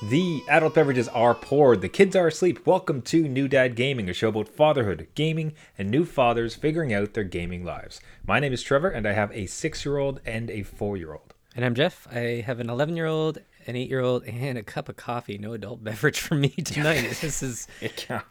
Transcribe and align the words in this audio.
The 0.00 0.44
adult 0.48 0.74
beverages 0.74 1.08
are 1.08 1.34
poured, 1.34 1.80
the 1.80 1.88
kids 1.88 2.14
are 2.14 2.28
asleep. 2.28 2.64
Welcome 2.64 3.02
to 3.02 3.26
New 3.26 3.48
Dad 3.48 3.74
Gaming, 3.74 4.08
a 4.08 4.12
show 4.12 4.28
about 4.28 4.46
fatherhood, 4.48 5.08
gaming, 5.16 5.54
and 5.76 5.90
new 5.90 6.04
fathers 6.04 6.54
figuring 6.54 6.94
out 6.94 7.14
their 7.14 7.24
gaming 7.24 7.64
lives. 7.64 8.00
My 8.24 8.38
name 8.38 8.52
is 8.52 8.62
Trevor, 8.62 8.90
and 8.90 9.08
I 9.08 9.12
have 9.12 9.32
a 9.32 9.46
six 9.46 9.84
year 9.84 9.98
old 9.98 10.20
and 10.24 10.50
a 10.50 10.62
four 10.62 10.96
year 10.96 11.14
old. 11.14 11.34
And 11.56 11.64
I'm 11.64 11.74
Jeff. 11.74 12.06
I 12.12 12.44
have 12.46 12.60
an 12.60 12.70
11 12.70 12.94
year 12.94 13.06
old, 13.06 13.38
an 13.66 13.74
8 13.74 13.88
year 13.88 13.98
old, 13.98 14.22
and 14.22 14.56
a 14.56 14.62
cup 14.62 14.88
of 14.88 14.94
coffee. 14.94 15.36
No 15.36 15.52
adult 15.52 15.82
beverage 15.84 16.20
for 16.20 16.36
me 16.36 16.50
tonight. 16.50 17.16
this 17.20 17.42
is 17.42 17.66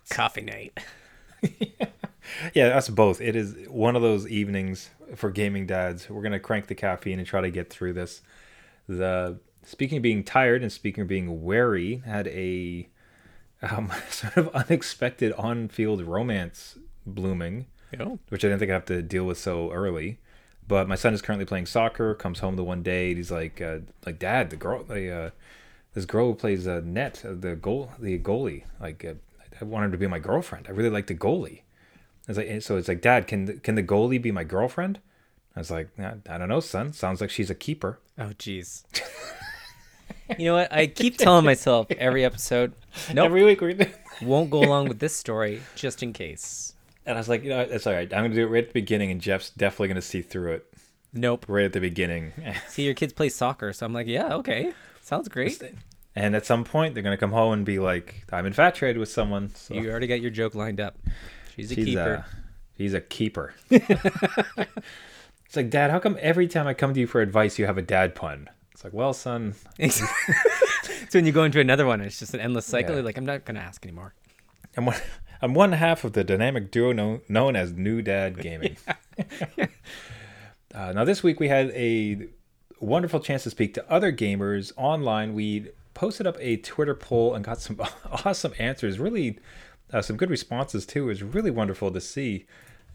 coffee 0.10 0.42
night. 0.42 0.80
Yeah, 2.54 2.78
us 2.78 2.90
both. 2.90 3.22
It 3.22 3.38
is 3.38 3.56
one 3.70 3.96
of 3.96 4.02
those 4.02 4.28
evenings 4.28 4.90
for 5.16 5.32
gaming 5.32 5.66
dads. 5.66 6.10
We're 6.10 6.22
gonna 6.22 6.42
crank 6.42 6.68
the 6.68 6.76
caffeine 6.76 7.20
and 7.20 7.28
try 7.28 7.40
to 7.40 7.50
get 7.50 7.70
through 7.70 7.94
this. 7.94 8.22
The 8.90 9.40
speaking 9.68 9.98
of 9.98 10.02
being 10.02 10.24
tired 10.24 10.62
and 10.62 10.72
speaking 10.72 11.02
of 11.02 11.08
being 11.08 11.44
wary, 11.44 12.02
had 12.06 12.28
a 12.28 12.88
um, 13.62 13.92
sort 14.10 14.38
of 14.38 14.48
unexpected 14.56 15.34
on-field 15.34 16.02
romance 16.02 16.78
blooming. 17.06 17.68
Oh. 18.00 18.20
which 18.30 18.44
I 18.44 18.50
didn't 18.50 18.60
think 18.60 18.72
I'd 18.72 18.76
have 18.76 18.86
to 18.86 19.02
deal 19.02 19.24
with 19.24 19.38
so 19.38 19.72
early. 19.72 20.20
But 20.68 20.90
my 20.90 20.96
son 20.96 21.14
is 21.14 21.22
currently 21.22 21.46
playing 21.46 21.68
soccer. 21.68 22.14
Comes 22.14 22.40
home 22.40 22.58
the 22.58 22.64
one 22.64 22.84
day, 22.84 23.10
and 23.10 23.18
he's 23.18 23.32
like, 23.32 23.62
uh, 23.62 23.80
"Like, 24.06 24.20
Dad, 24.20 24.50
the 24.50 24.58
girl, 24.58 24.84
the 24.84 25.10
uh, 25.10 25.30
this 25.94 26.04
girl 26.04 26.28
who 26.28 26.36
plays 26.36 26.68
uh, 26.68 26.82
net, 26.84 27.24
uh, 27.26 27.34
the 27.40 27.56
goal, 27.56 27.92
the 27.98 28.20
goalie. 28.20 28.64
Like, 28.82 29.06
uh, 29.06 29.14
I 29.62 29.64
want 29.64 29.86
her 29.86 29.92
to 29.92 29.98
be 29.98 30.08
my 30.08 30.20
girlfriend. 30.20 30.66
I 30.68 30.72
really 30.72 30.90
like 30.90 31.08
the 31.08 31.16
goalie." 31.16 31.62
I 32.28 32.32
was 32.32 32.38
like, 32.38 32.62
so 32.62 32.76
it's 32.76 32.90
like, 32.90 33.00
Dad, 33.00 33.26
can 33.26 33.46
the, 33.46 33.54
can 33.54 33.76
the 33.76 33.84
goalie 33.84 34.22
be 34.22 34.34
my 34.34 34.44
girlfriend? 34.44 35.00
I 35.56 35.60
was 35.60 35.72
like, 35.72 35.98
"Nah, 35.98 36.16
I 36.30 36.38
don't 36.38 36.50
know, 36.50 36.60
son. 36.60 36.92
Sounds 36.92 37.22
like 37.22 37.30
she's 37.30 37.50
a 37.50 37.56
keeper. 37.56 38.00
Oh, 38.20 38.32
jeez. 38.38 38.84
you 40.38 40.46
know 40.46 40.56
what? 40.56 40.72
I 40.72 40.88
keep 40.88 41.18
telling 41.18 41.46
myself 41.46 41.88
every 41.92 42.24
episode, 42.26 42.74
nope, 43.14 43.26
Every 43.26 43.44
week 43.44 43.62
we 43.62 43.78
won't 44.22 44.50
go 44.50 44.60
along 44.64 44.88
with 44.90 45.00
this 45.00 45.16
story 45.16 45.62
just 45.76 46.04
in 46.04 46.14
case. 46.14 46.74
And 47.06 47.16
I 47.18 47.20
was 47.20 47.30
like, 47.30 47.44
you 47.44 47.50
know, 47.50 47.62
it's 47.62 47.88
all 47.88 47.94
right. 47.94 48.12
I'm 48.14 48.24
gonna 48.24 48.36
do 48.36 48.44
it 48.44 48.50
right 48.50 48.64
at 48.64 48.70
the 48.70 48.74
beginning, 48.74 49.12
and 49.12 49.22
Jeff's 49.22 49.50
definitely 49.52 49.88
gonna 49.90 50.02
see 50.02 50.22
through 50.22 50.54
it 50.54 50.74
Nope. 51.14 51.46
right 51.48 51.66
at 51.66 51.74
the 51.74 51.80
beginning. 51.80 52.34
See, 52.68 52.84
your 52.84 52.94
kids 52.94 53.14
play 53.14 53.30
soccer. 53.30 53.72
So 53.74 53.86
I'm 53.86 53.94
like, 53.94 54.08
yeah, 54.08 54.34
okay. 54.36 54.74
Sounds 55.02 55.30
great. 55.30 55.62
And 56.16 56.36
at 56.36 56.46
some 56.46 56.64
point, 56.66 56.94
they're 56.94 57.04
gonna 57.04 57.16
come 57.18 57.32
home 57.32 57.54
and 57.54 57.66
be 57.66 57.80
like, 57.80 58.24
"I'm 58.34 58.46
infatuated 58.46 58.98
with 58.98 59.10
someone." 59.10 59.54
So 59.56 59.76
You 59.76 59.90
already 59.90 60.08
got 60.08 60.20
your 60.20 60.32
joke 60.32 60.54
lined 60.56 60.82
up. 60.82 60.98
She's 61.56 61.72
a 61.72 61.76
she's 61.76 61.86
keeper. 61.86 62.14
a, 62.14 62.26
she's 62.78 62.94
a 62.94 63.02
keeper. 63.02 63.54
it's 63.70 65.56
like, 65.56 65.70
Dad, 65.70 65.92
how 65.92 66.00
come 66.00 66.18
every 66.20 66.48
time 66.48 66.68
I 66.68 66.74
come 66.74 66.94
to 66.94 67.00
you 67.00 67.08
for 67.08 67.22
advice, 67.22 67.58
you 67.58 67.66
have 67.68 67.78
a 67.78 67.82
dad 67.82 68.16
pun? 68.16 68.50
It's 68.78 68.84
like, 68.84 68.94
well, 68.94 69.12
son, 69.12 69.56
so 69.90 70.06
when 71.14 71.26
you 71.26 71.32
go 71.32 71.44
into 71.44 71.60
another 71.60 71.88
one, 71.88 72.00
it's 72.00 72.20
just 72.20 72.36
an 72.36 72.40
endless 72.40 72.68
cycle. 72.68 72.96
Yeah. 72.96 73.02
Like, 73.02 73.18
I'm 73.18 73.26
not 73.26 73.44
going 73.44 73.56
to 73.56 73.62
ask 73.62 73.84
anymore. 73.84 74.14
I'm 74.78 74.86
one, 74.86 74.98
I'm 75.42 75.56
one 75.56 75.72
half 75.72 76.04
of 76.04 76.14
the 76.14 76.24
dynamic 76.24 76.70
duo 76.70 76.92
known, 76.92 77.22
known 77.28 77.56
as 77.56 77.74
New 77.74 78.04
Dad 78.04 78.40
Gaming. 78.40 78.78
uh, 80.76 80.94
now, 80.94 81.04
this 81.04 81.24
week 81.24 81.40
we 81.40 81.48
had 81.48 81.72
a 81.72 82.28
wonderful 82.80 83.20
chance 83.20 83.42
to 83.46 83.50
speak 83.50 83.74
to 83.74 83.92
other 83.92 84.12
gamers 84.12 84.72
online. 84.78 85.34
We 85.34 85.70
posted 85.96 86.28
up 86.28 86.38
a 86.40 86.58
Twitter 86.58 86.94
poll 86.94 87.34
and 87.34 87.44
got 87.44 87.60
some 87.60 87.82
awesome 88.26 88.54
answers. 88.60 89.00
Really, 89.00 89.40
uh, 89.92 90.04
some 90.04 90.18
good 90.18 90.30
responses 90.30 90.86
too. 90.86 91.06
It 91.06 91.08
was 91.08 91.24
really 91.24 91.50
wonderful 91.50 91.90
to 91.92 92.00
see. 92.00 92.46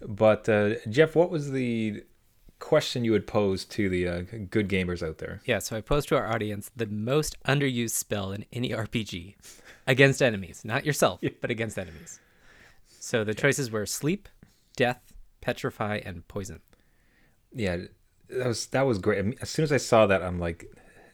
But 0.00 0.48
uh, 0.48 0.74
Jeff, 0.88 1.16
what 1.16 1.28
was 1.28 1.50
the 1.50 2.04
question 2.62 3.04
you 3.04 3.10
would 3.10 3.26
pose 3.26 3.64
to 3.64 3.88
the 3.90 4.06
uh, 4.06 4.22
good 4.48 4.68
gamers 4.68 5.06
out 5.06 5.18
there? 5.18 5.40
Yeah, 5.44 5.58
so 5.58 5.76
I 5.76 5.80
posed 5.80 6.08
to 6.08 6.16
our 6.16 6.32
audience 6.32 6.70
the 6.74 6.86
most 6.86 7.36
underused 7.42 7.90
spell 7.90 8.32
in 8.32 8.46
any 8.52 8.70
RPG 8.70 9.34
against 9.86 10.22
enemies, 10.22 10.62
not 10.64 10.86
yourself, 10.86 11.20
but 11.40 11.50
against 11.50 11.78
enemies. 11.78 12.20
So 12.86 13.24
the 13.24 13.34
choices 13.34 13.70
were 13.70 13.84
sleep, 13.84 14.28
death, 14.76 15.12
petrify, 15.40 16.00
and 16.04 16.26
poison. 16.28 16.60
Yeah, 17.52 17.78
that 18.30 18.46
was 18.46 18.66
that 18.66 18.86
was 18.86 18.98
great. 18.98 19.36
As 19.42 19.50
soon 19.50 19.64
as 19.64 19.72
I 19.72 19.76
saw 19.76 20.06
that, 20.06 20.22
I'm 20.22 20.38
like, 20.38 20.64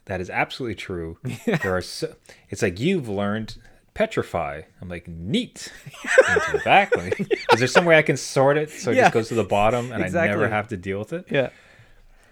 that 0.05 0.21
is 0.21 0.31
absolutely 0.31 0.77
true. 0.77 1.19
There 1.47 1.75
are 1.75 1.83
so, 1.83 2.15
it's 2.51 2.63
like 2.63 2.79
you've 2.79 3.09
learned 3.09 3.57
petrify. 3.99 4.63
I'm 4.81 4.89
like, 4.89 5.09
neat. 5.09 5.73
Into 6.29 6.53
the 6.53 6.63
back. 6.65 6.97
Like, 6.97 7.19
is 7.53 7.59
there 7.59 7.67
some 7.67 7.85
way 7.85 7.99
I 7.99 8.03
can 8.03 8.17
sort 8.17 8.57
it 8.57 8.71
so 8.71 8.93
it 8.93 8.97
Yeah. 8.97 9.03
just 9.03 9.15
goes 9.15 9.29
to 9.29 9.35
the 9.35 9.43
bottom 9.45 9.91
and 9.91 10.05
I 10.05 10.09
never 10.27 10.49
have 10.49 10.69
to 10.69 10.77
deal 10.77 11.01
with 11.01 11.13
it? 11.13 11.27
Yeah. 11.31 11.51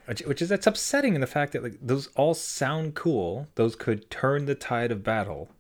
Which, 0.07 0.21
which 0.21 0.41
is 0.41 0.49
that's 0.49 0.69
upsetting 0.69 1.17
in 1.17 1.21
the 1.21 1.27
fact 1.27 1.53
that 1.53 1.65
like 1.65 1.79
those 1.83 2.07
all 2.15 2.35
sound 2.35 2.95
cool. 2.95 3.49
Those 3.57 3.75
could 3.75 4.09
turn 4.11 4.45
the 4.47 4.55
tide 4.55 4.93
of 4.93 5.03
battle, 5.03 5.51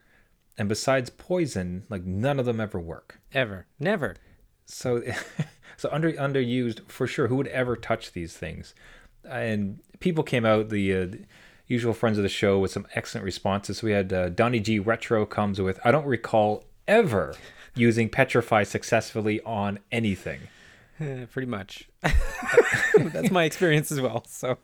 and 0.56 0.68
besides 0.68 1.10
poison, 1.10 1.82
like 1.88 2.04
none 2.04 2.38
of 2.38 2.46
them 2.46 2.60
ever 2.60 2.78
work. 2.78 3.18
Ever. 3.34 3.66
Never. 3.80 4.14
so 4.64 5.02
so 5.76 5.88
under 5.90 6.12
underused 6.12 6.88
for 6.88 7.08
sure 7.08 7.26
who 7.26 7.34
would 7.36 7.48
ever 7.48 7.74
touch 7.74 8.12
these 8.12 8.36
things 8.36 8.72
and 9.28 9.80
people 9.98 10.22
came 10.22 10.44
out 10.46 10.68
the 10.68 10.94
uh, 10.94 11.06
usual 11.66 11.92
friends 11.92 12.18
of 12.18 12.22
the 12.22 12.28
show 12.28 12.58
with 12.58 12.70
some 12.70 12.86
excellent 12.94 13.24
responses. 13.24 13.82
We 13.82 13.92
had 13.92 14.12
uh, 14.12 14.28
donnie 14.30 14.60
g 14.60 14.78
retro 14.78 15.26
comes 15.26 15.60
with 15.60 15.78
i 15.84 15.90
don't 15.90 16.06
recall 16.06 16.64
ever 16.86 17.34
using 17.74 18.08
petrify 18.08 18.62
successfully 18.62 19.40
on 19.42 19.78
anything. 19.92 20.40
Eh, 21.00 21.26
pretty 21.30 21.46
much. 21.46 21.88
That's 22.96 23.30
my 23.30 23.44
experience 23.44 23.92
as 23.92 24.00
well. 24.00 24.24
So. 24.26 24.58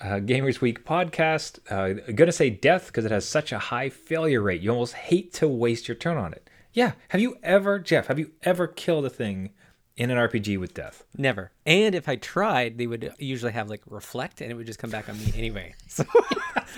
Uh, 0.00 0.20
gamers 0.20 0.60
week 0.60 0.84
podcast 0.84 1.58
uh, 1.72 2.00
I'm 2.08 2.14
gonna 2.14 2.30
say 2.30 2.50
death 2.50 2.86
because 2.86 3.04
it 3.04 3.10
has 3.10 3.26
such 3.26 3.50
a 3.50 3.58
high 3.58 3.88
failure 3.88 4.40
rate. 4.40 4.60
You 4.60 4.70
almost 4.70 4.94
hate 4.94 5.32
to 5.34 5.48
waste 5.48 5.88
your 5.88 5.96
turn 5.96 6.16
on 6.16 6.32
it. 6.32 6.48
Yeah. 6.72 6.92
Have 7.08 7.20
you 7.20 7.36
ever 7.42 7.80
jeff 7.80 8.06
have 8.06 8.18
you 8.18 8.30
ever 8.44 8.68
killed 8.68 9.04
a 9.06 9.10
thing 9.10 9.50
in 9.98 10.10
an 10.10 10.16
rpg 10.16 10.58
with 10.58 10.72
death 10.72 11.04
never. 11.16 11.50
And 11.66 11.94
if 11.94 12.08
I 12.08 12.16
tried, 12.16 12.78
they 12.78 12.86
would 12.86 13.12
usually 13.18 13.52
have 13.52 13.68
like 13.68 13.82
reflect 13.86 14.40
and 14.40 14.50
it 14.50 14.54
would 14.54 14.66
just 14.66 14.78
come 14.78 14.90
back 14.90 15.08
on 15.08 15.18
me 15.18 15.32
anyway. 15.36 15.74
So 15.88 16.04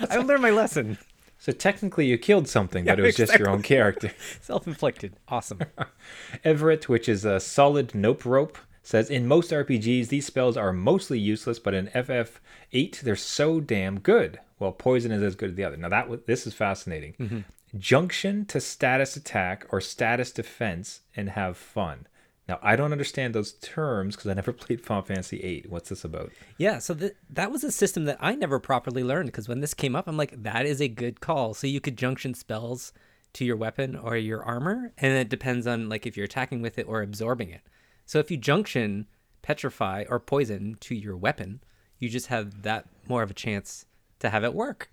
I 0.09 0.17
learned 0.17 0.41
my 0.41 0.49
lesson. 0.51 0.97
So 1.37 1.51
technically, 1.51 2.05
you 2.05 2.17
killed 2.17 2.47
something, 2.47 2.85
but 2.85 2.97
Yeah, 2.97 3.03
it 3.03 3.07
was 3.07 3.15
just 3.15 3.37
your 3.37 3.49
own 3.49 3.61
character. 3.61 4.11
Self 4.41 4.67
inflicted. 4.67 5.15
Awesome. 5.27 5.59
Everett, 6.43 6.87
which 6.87 7.09
is 7.09 7.25
a 7.25 7.39
solid 7.39 7.93
nope 7.95 8.25
rope, 8.25 8.57
says 8.83 9.09
in 9.09 9.27
most 9.27 9.51
RPGs 9.51 10.07
these 10.09 10.25
spells 10.25 10.55
are 10.57 10.71
mostly 10.73 11.19
useless, 11.19 11.59
but 11.59 11.73
in 11.73 11.87
FF8 11.87 13.01
they're 13.01 13.15
so 13.15 13.59
damn 13.59 13.99
good. 13.99 14.39
Well, 14.59 14.71
poison 14.71 15.11
is 15.11 15.23
as 15.23 15.35
good 15.35 15.49
as 15.49 15.55
the 15.55 15.63
other. 15.63 15.77
Now 15.77 15.89
that 15.89 16.27
this 16.27 16.45
is 16.47 16.53
fascinating. 16.53 17.15
Mm-hmm. 17.19 17.39
Junction 17.77 18.45
to 18.45 18.59
status 18.59 19.15
attack 19.15 19.65
or 19.69 19.81
status 19.81 20.31
defense 20.31 21.01
and 21.15 21.29
have 21.31 21.57
fun. 21.57 22.05
Now 22.47 22.59
I 22.61 22.75
don't 22.75 22.91
understand 22.91 23.33
those 23.35 23.53
terms 23.53 24.15
because 24.15 24.29
I 24.29 24.33
never 24.33 24.51
played 24.63 24.81
Final 24.81 25.03
Fantasy 25.03 25.37
VIII. 25.39 25.65
What's 25.69 25.89
this 25.89 26.03
about? 26.03 26.31
Yeah, 26.57 26.79
so 26.79 26.93
th- 26.93 27.13
that 27.29 27.51
was 27.51 27.63
a 27.63 27.71
system 27.71 28.05
that 28.05 28.17
I 28.19 28.35
never 28.35 28.59
properly 28.59 29.03
learned 29.03 29.27
because 29.27 29.47
when 29.47 29.61
this 29.61 29.73
came 29.73 29.95
up, 29.95 30.07
I'm 30.07 30.17
like, 30.17 30.43
that 30.43 30.65
is 30.65 30.81
a 30.81 30.87
good 30.87 31.21
call. 31.21 31.53
So 31.53 31.67
you 31.67 31.79
could 31.79 31.97
junction 31.97 32.33
spells 32.33 32.93
to 33.33 33.45
your 33.45 33.55
weapon 33.55 33.95
or 33.95 34.17
your 34.17 34.43
armor, 34.43 34.91
and 34.97 35.13
it 35.13 35.29
depends 35.29 35.65
on 35.65 35.87
like 35.87 36.05
if 36.05 36.17
you're 36.17 36.25
attacking 36.25 36.61
with 36.61 36.77
it 36.77 36.87
or 36.87 37.01
absorbing 37.01 37.49
it. 37.49 37.61
So 38.05 38.19
if 38.19 38.29
you 38.29 38.37
junction 38.37 39.07
petrify 39.41 40.03
or 40.09 40.19
poison 40.19 40.75
to 40.81 40.93
your 40.95 41.15
weapon, 41.15 41.61
you 41.99 42.09
just 42.09 42.27
have 42.27 42.63
that 42.63 42.87
more 43.07 43.23
of 43.23 43.31
a 43.31 43.35
chance 43.35 43.85
to 44.19 44.29
have 44.29 44.43
it 44.43 44.53
work. 44.53 44.91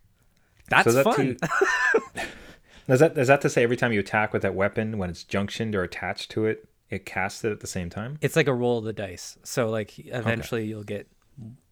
That's 0.70 0.84
So 0.84 0.92
that 0.92 1.04
fun. 1.04 1.36
too- 2.14 2.22
Is 2.92 3.00
that 3.00 3.18
is 3.18 3.28
that 3.28 3.40
to 3.42 3.50
say 3.50 3.62
every 3.62 3.76
time 3.76 3.92
you 3.92 4.00
attack 4.00 4.32
with 4.32 4.42
that 4.42 4.54
weapon, 4.54 4.96
when 4.98 5.10
it's 5.10 5.24
junctioned 5.24 5.74
or 5.74 5.82
attached 5.82 6.30
to 6.32 6.46
it, 6.46 6.68
it 6.90 7.04
casts 7.06 7.44
it 7.44 7.52
at 7.52 7.60
the 7.60 7.66
same 7.66 7.90
time? 7.90 8.18
it's 8.20 8.36
like 8.36 8.48
a 8.48 8.54
roll 8.54 8.78
of 8.78 8.84
the 8.84 8.92
dice. 8.92 9.38
So 9.42 9.68
like 9.68 9.98
eventually 9.98 10.66
you'll 10.66 10.84
get 10.84 11.08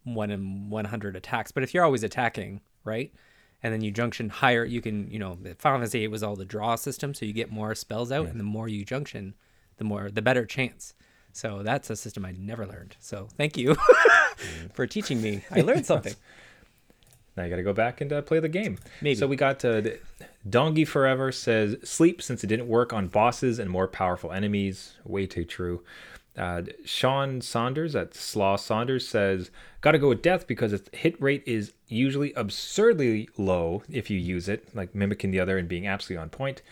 one 0.05 0.31
in 0.31 0.71
100 0.71 1.17
attacks. 1.17 1.51
But 1.53 1.63
if 1.63 1.75
you're 1.75 1.85
always 1.85 2.03
attacking, 2.05 2.61
right? 2.85 3.13
And 3.63 3.73
then 3.73 3.81
you 3.81 3.91
junction 3.91 4.29
higher, 4.29 4.65
you 4.65 4.81
can, 4.81 5.11
you 5.11 5.19
know, 5.19 5.37
the 5.41 5.55
Final 5.57 5.79
Fantasy 5.79 6.01
VIII 6.01 6.09
was 6.09 6.23
all 6.23 6.37
the 6.37 6.45
draw 6.45 6.77
system, 6.77 7.15
so 7.15 7.25
you 7.25 7.33
get 7.33 7.51
more 7.51 7.75
spells 7.75 8.13
out, 8.13 8.29
and 8.29 8.39
the 8.39 8.45
more 8.45 8.69
you 8.69 8.85
junction, 8.85 9.35
the 9.79 9.85
more, 9.85 10.11
the 10.11 10.23
better 10.23 10.45
chance. 10.45 10.95
So 11.33 11.63
that's 11.63 11.91
a 11.91 11.97
system 11.97 12.25
I 12.25 12.33
never 12.33 12.67
learned. 12.67 12.97
So 13.01 13.29
thank 13.37 13.57
you 13.57 13.77
for 14.75 14.87
teaching 14.87 15.21
me. 15.21 15.43
I 15.51 15.63
learned 15.63 15.87
something. 15.87 16.15
Now 17.37 17.45
you 17.45 17.51
got 17.51 17.57
to 17.57 17.63
go 17.63 17.73
back 17.73 18.01
and 18.01 18.13
uh, 18.13 18.23
play 18.23 18.41
the 18.41 18.49
game. 18.49 18.79
Maybe. 19.03 19.15
So 19.15 19.27
we 19.27 19.37
got 19.37 19.65
uh, 19.65 19.83
Dongi 20.49 20.87
Forever 20.89 21.31
says 21.33 21.77
sleep 21.85 22.23
since 22.23 22.43
it 22.43 22.47
didn't 22.47 22.69
work 22.69 22.93
on 22.93 23.09
bosses 23.09 23.59
and 23.59 23.71
more 23.71 23.87
powerful 23.89 24.33
enemies. 24.33 24.95
Way 25.05 25.27
too 25.27 25.45
true. 25.45 25.83
Uh, 26.37 26.63
Sean 26.85 27.41
Saunders 27.41 27.97
at 27.97 28.15
Slaw 28.15 28.57
Saunders 28.57 29.09
says, 29.09 29.51
"Got 29.81 29.93
to 29.93 29.99
go 29.99 30.09
with 30.11 30.21
death 30.23 30.47
because 30.47 30.73
its 30.73 30.89
hit 30.95 31.21
rate 31.21 31.43
is 31.47 31.73
usually 31.89 32.33
absurdly 32.35 33.29
low 33.39 33.83
if 33.91 34.11
you 34.11 34.19
use 34.19 34.47
it, 34.49 34.75
like 34.75 34.95
mimicking 34.95 35.31
the 35.31 35.41
other 35.41 35.57
and 35.57 35.67
being 35.69 35.87
absolutely 35.87 36.23
on 36.23 36.29
point." 36.31 36.63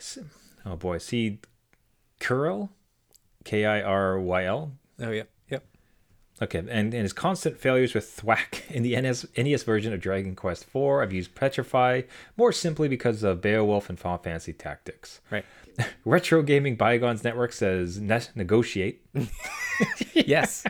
S- 0.00 0.18
Oh 0.66 0.76
boy, 0.76 0.98
see, 0.98 1.38
Kurl, 2.20 2.70
K 3.44 3.64
I 3.66 3.82
R 3.82 4.18
Y 4.18 4.44
L. 4.44 4.72
Oh, 5.00 5.10
yeah. 5.10 5.24
Okay, 6.42 6.58
and, 6.58 6.68
and 6.68 6.92
his 6.92 7.12
constant 7.12 7.58
failures 7.58 7.94
with 7.94 8.10
Thwack 8.10 8.64
in 8.70 8.82
the 8.82 9.00
NES, 9.00 9.26
NES 9.36 9.62
version 9.62 9.92
of 9.92 10.00
Dragon 10.00 10.34
Quest 10.34 10.64
IV. 10.74 11.00
I've 11.00 11.12
used 11.12 11.34
Petrify 11.34 12.02
more 12.36 12.52
simply 12.52 12.88
because 12.88 13.22
of 13.22 13.40
Beowulf 13.40 13.88
and 13.88 13.98
Final 13.98 14.18
Fantasy 14.18 14.52
Tactics. 14.52 15.20
Right. 15.30 15.44
Retro 16.04 16.42
Gaming 16.42 16.76
Bygones 16.76 17.24
Network 17.24 17.52
says 17.52 18.00
ne- 18.00 18.20
negotiate. 18.34 19.04
Yes. 20.14 20.64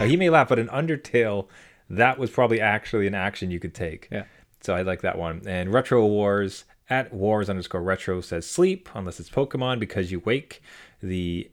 He 0.00 0.16
may 0.16 0.30
laugh, 0.30 0.48
but 0.48 0.60
in 0.60 0.68
Undertale, 0.68 1.48
that 1.90 2.18
was 2.18 2.30
probably 2.30 2.60
actually 2.60 3.06
an 3.06 3.14
action 3.14 3.50
you 3.50 3.58
could 3.58 3.74
take. 3.74 4.08
Yeah. 4.10 4.24
So 4.60 4.74
I 4.74 4.82
like 4.82 5.02
that 5.02 5.18
one. 5.18 5.42
And 5.46 5.72
Retro 5.72 6.06
Wars 6.06 6.64
at 6.88 7.12
Wars 7.12 7.50
underscore 7.50 7.82
Retro 7.82 8.20
says 8.20 8.46
sleep 8.46 8.88
unless 8.94 9.18
it's 9.20 9.30
Pokemon 9.30 9.80
because 9.80 10.12
you 10.12 10.20
wake 10.20 10.62
the 11.02 11.50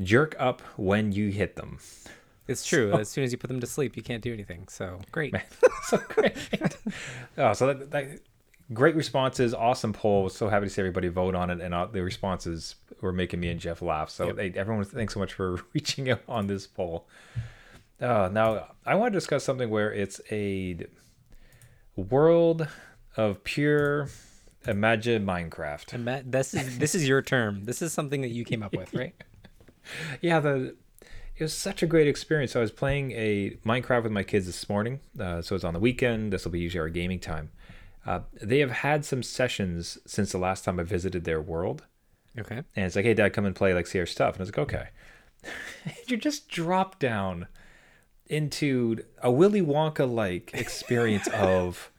jerk 0.00 0.34
up 0.38 0.60
when 0.76 1.12
you 1.12 1.30
hit 1.30 1.56
them. 1.56 1.78
It's 2.46 2.64
true. 2.66 2.92
As 2.92 3.08
soon 3.08 3.24
as 3.24 3.32
you 3.32 3.38
put 3.38 3.48
them 3.48 3.60
to 3.60 3.66
sleep, 3.66 3.96
you 3.96 4.02
can't 4.02 4.22
do 4.22 4.32
anything. 4.32 4.68
So 4.68 5.00
great. 5.12 5.34
so 5.84 5.98
great. 6.08 6.36
oh, 7.38 7.52
so 7.52 7.68
that, 7.68 7.90
that 7.90 8.20
great 8.72 8.94
responses, 8.96 9.54
awesome 9.54 9.92
poll. 9.92 10.28
So 10.28 10.48
happy 10.48 10.66
to 10.66 10.70
see 10.70 10.80
everybody 10.82 11.08
vote 11.08 11.34
on 11.34 11.50
it, 11.50 11.60
and 11.60 11.74
uh, 11.74 11.86
the 11.86 12.02
responses 12.02 12.76
were 13.00 13.12
making 13.12 13.40
me 13.40 13.48
and 13.48 13.60
Jeff 13.60 13.82
laugh. 13.82 14.10
So 14.10 14.26
Yep. 14.26 14.38
hey, 14.38 14.52
everyone, 14.56 14.84
thanks 14.84 15.14
so 15.14 15.20
much 15.20 15.32
for 15.32 15.60
reaching 15.74 16.10
out 16.10 16.22
on 16.28 16.46
this 16.46 16.66
poll. 16.66 17.06
Uh, 18.00 18.28
now 18.32 18.68
I 18.84 18.94
want 18.96 19.12
to 19.12 19.16
discuss 19.16 19.44
something 19.44 19.70
where 19.70 19.92
it's 19.92 20.20
a 20.30 20.86
world 21.96 22.66
of 23.16 23.44
pure 23.44 24.08
imagine 24.66 25.24
Minecraft. 25.24 25.98
Matt, 26.00 26.30
this 26.30 26.54
is 26.54 26.78
this 26.78 26.94
is 26.94 27.06
your 27.06 27.22
term. 27.22 27.64
This 27.64 27.82
is 27.82 27.92
something 27.92 28.20
that 28.22 28.30
you 28.30 28.44
came 28.44 28.62
up 28.62 28.74
with, 28.74 28.92
right? 28.94 29.14
Yeah, 30.20 30.40
the 30.40 30.74
it 31.36 31.42
was 31.42 31.52
such 31.54 31.82
a 31.82 31.86
great 31.86 32.06
experience. 32.06 32.52
So 32.52 32.60
I 32.60 32.62
was 32.62 32.70
playing 32.70 33.12
a 33.12 33.56
Minecraft 33.64 34.04
with 34.04 34.12
my 34.12 34.22
kids 34.22 34.46
this 34.46 34.68
morning. 34.68 35.00
Uh, 35.18 35.42
so 35.42 35.54
it's 35.54 35.64
on 35.64 35.74
the 35.74 35.80
weekend. 35.80 36.32
This 36.32 36.44
will 36.44 36.52
be 36.52 36.60
usually 36.60 36.80
our 36.80 36.88
gaming 36.88 37.18
time. 37.20 37.50
Uh, 38.06 38.20
they 38.40 38.58
have 38.60 38.70
had 38.70 39.04
some 39.04 39.22
sessions 39.22 39.98
since 40.06 40.32
the 40.32 40.38
last 40.38 40.64
time 40.64 40.78
I 40.78 40.82
visited 40.82 41.24
their 41.24 41.40
world, 41.40 41.84
Okay. 42.38 42.56
and 42.76 42.84
it's 42.84 42.94
like, 42.96 43.04
"Hey, 43.06 43.14
Dad, 43.14 43.32
come 43.32 43.46
and 43.46 43.56
play. 43.56 43.72
Like, 43.72 43.86
see 43.86 43.98
our 43.98 44.06
stuff." 44.06 44.34
And 44.34 44.40
I 44.40 44.42
was 44.42 44.48
like, 44.50 44.58
"Okay." 44.58 44.88
you 46.06 46.16
just 46.18 46.48
drop 46.48 46.98
down 46.98 47.46
into 48.26 48.98
a 49.22 49.30
Willy 49.30 49.62
Wonka 49.62 50.10
like 50.10 50.50
experience 50.54 51.26
of, 51.34 51.90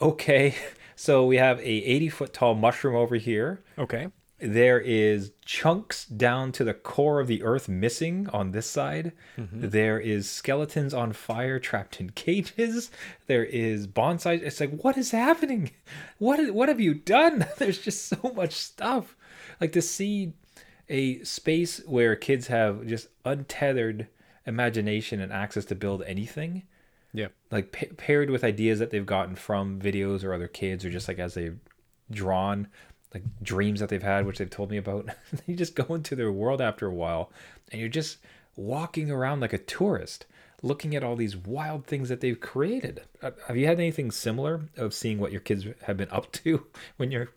okay, 0.00 0.54
so 0.96 1.26
we 1.26 1.36
have 1.36 1.58
a 1.60 1.62
80 1.64 2.08
foot 2.08 2.32
tall 2.32 2.54
mushroom 2.54 2.94
over 2.96 3.16
here 3.16 3.62
Okay. 3.78 4.08
There 4.44 4.78
is 4.80 5.32
chunks 5.44 6.04
down 6.04 6.52
to 6.52 6.64
the 6.64 6.74
core 6.74 7.20
of 7.20 7.26
the 7.28 7.42
earth 7.42 7.68
missing 7.68 8.28
on 8.32 8.50
this 8.50 8.66
side. 8.66 9.12
Mm-hmm. 9.38 9.68
There 9.70 9.98
is 9.98 10.28
skeletons 10.28 10.92
on 10.92 11.12
fire 11.12 11.58
trapped 11.58 12.00
in 12.00 12.10
cages. 12.10 12.90
There 13.26 13.44
is 13.44 13.86
bonsai. 13.86 14.42
It's 14.42 14.60
like 14.60 14.80
what 14.82 14.98
is 14.98 15.10
happening? 15.12 15.70
What 16.18 16.52
what 16.54 16.68
have 16.68 16.80
you 16.80 16.94
done? 16.94 17.46
There's 17.58 17.78
just 17.78 18.06
so 18.06 18.32
much 18.34 18.52
stuff. 18.52 19.16
Like 19.60 19.72
to 19.72 19.82
see 19.82 20.34
a 20.88 21.22
space 21.24 21.78
where 21.86 22.14
kids 22.14 22.48
have 22.48 22.86
just 22.86 23.08
untethered 23.24 24.08
imagination 24.46 25.20
and 25.20 25.32
access 25.32 25.64
to 25.66 25.74
build 25.74 26.02
anything. 26.02 26.64
Yeah. 27.16 27.28
like 27.52 27.70
pa- 27.70 27.94
paired 27.96 28.28
with 28.28 28.42
ideas 28.42 28.80
that 28.80 28.90
they've 28.90 29.06
gotten 29.06 29.36
from 29.36 29.80
videos 29.80 30.24
or 30.24 30.34
other 30.34 30.48
kids 30.48 30.84
or 30.84 30.90
just 30.90 31.06
like 31.06 31.20
as 31.20 31.34
they've 31.34 31.58
drawn 32.10 32.66
like 33.14 33.22
dreams 33.42 33.80
that 33.80 33.88
they've 33.88 34.02
had 34.02 34.26
which 34.26 34.38
they've 34.38 34.50
told 34.50 34.70
me 34.70 34.76
about. 34.76 35.08
You 35.46 35.56
just 35.56 35.74
go 35.74 35.94
into 35.94 36.16
their 36.16 36.32
world 36.32 36.60
after 36.60 36.86
a 36.86 36.94
while 36.94 37.30
and 37.70 37.80
you're 37.80 37.88
just 37.88 38.18
walking 38.56 39.10
around 39.10 39.40
like 39.40 39.52
a 39.52 39.58
tourist 39.58 40.26
looking 40.62 40.96
at 40.96 41.04
all 41.04 41.14
these 41.14 41.36
wild 41.36 41.86
things 41.86 42.08
that 42.08 42.20
they've 42.20 42.40
created. 42.40 43.02
Uh, 43.22 43.32
have 43.46 43.56
you 43.56 43.66
had 43.66 43.78
anything 43.78 44.10
similar 44.10 44.62
of 44.76 44.94
seeing 44.94 45.18
what 45.18 45.30
your 45.30 45.42
kids 45.42 45.66
have 45.82 45.96
been 45.96 46.08
up 46.10 46.32
to 46.32 46.66
when 46.96 47.10
you're 47.10 47.28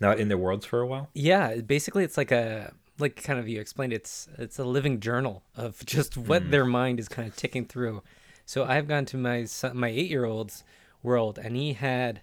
not 0.00 0.18
in 0.18 0.28
their 0.28 0.38
worlds 0.38 0.64
for 0.64 0.80
a 0.80 0.86
while? 0.86 1.08
Yeah, 1.12 1.56
basically 1.56 2.04
it's 2.04 2.16
like 2.16 2.32
a 2.32 2.72
like 2.98 3.22
kind 3.22 3.38
of 3.38 3.48
you 3.48 3.60
explained 3.60 3.92
it's 3.92 4.28
it's 4.38 4.58
a 4.58 4.64
living 4.64 5.00
journal 5.00 5.42
of 5.56 5.84
just 5.86 6.16
what 6.16 6.50
their 6.50 6.64
mind 6.64 6.98
is 6.98 7.08
kind 7.08 7.28
of 7.28 7.36
ticking 7.36 7.66
through. 7.66 8.02
So 8.46 8.64
I've 8.64 8.88
gone 8.88 9.04
to 9.06 9.16
my 9.16 9.44
son, 9.44 9.76
my 9.76 9.90
8-year-old's 9.90 10.64
world 11.02 11.38
and 11.38 11.56
he 11.56 11.74
had 11.74 12.22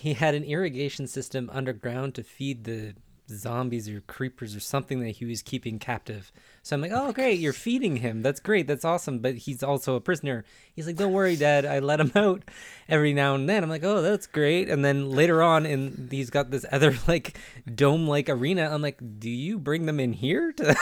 he 0.00 0.14
had 0.14 0.34
an 0.34 0.44
irrigation 0.44 1.06
system 1.06 1.50
underground 1.52 2.14
to 2.14 2.22
feed 2.22 2.64
the 2.64 2.94
zombies 3.28 3.88
or 3.88 4.00
creepers 4.00 4.56
or 4.56 4.60
something 4.60 5.00
that 5.00 5.10
he 5.10 5.24
was 5.24 5.42
keeping 5.42 5.78
captive. 5.78 6.32
So 6.62 6.74
I'm 6.74 6.80
like, 6.82 6.90
"Oh, 6.92 7.12
great, 7.12 7.38
you're 7.38 7.52
feeding 7.52 7.96
him. 7.96 8.22
That's 8.22 8.40
great. 8.40 8.66
That's 8.66 8.84
awesome." 8.84 9.18
But 9.18 9.36
he's 9.36 9.62
also 9.62 9.94
a 9.96 10.00
prisoner. 10.00 10.44
He's 10.74 10.86
like, 10.86 10.96
"Don't 10.96 11.12
worry, 11.12 11.36
dad. 11.36 11.66
I 11.66 11.80
let 11.80 12.00
him 12.00 12.12
out 12.16 12.42
every 12.88 13.12
now 13.12 13.34
and 13.34 13.48
then." 13.48 13.62
I'm 13.62 13.68
like, 13.68 13.84
"Oh, 13.84 14.00
that's 14.02 14.26
great." 14.26 14.68
And 14.70 14.84
then 14.84 15.10
later 15.10 15.42
on 15.42 15.66
and 15.66 16.10
he's 16.10 16.30
got 16.30 16.50
this 16.50 16.64
other 16.72 16.94
like 17.06 17.38
dome-like 17.72 18.28
arena. 18.28 18.70
I'm 18.72 18.82
like, 18.82 19.00
"Do 19.18 19.30
you 19.30 19.58
bring 19.58 19.86
them 19.86 20.00
in 20.00 20.14
here 20.14 20.52
to 20.52 20.76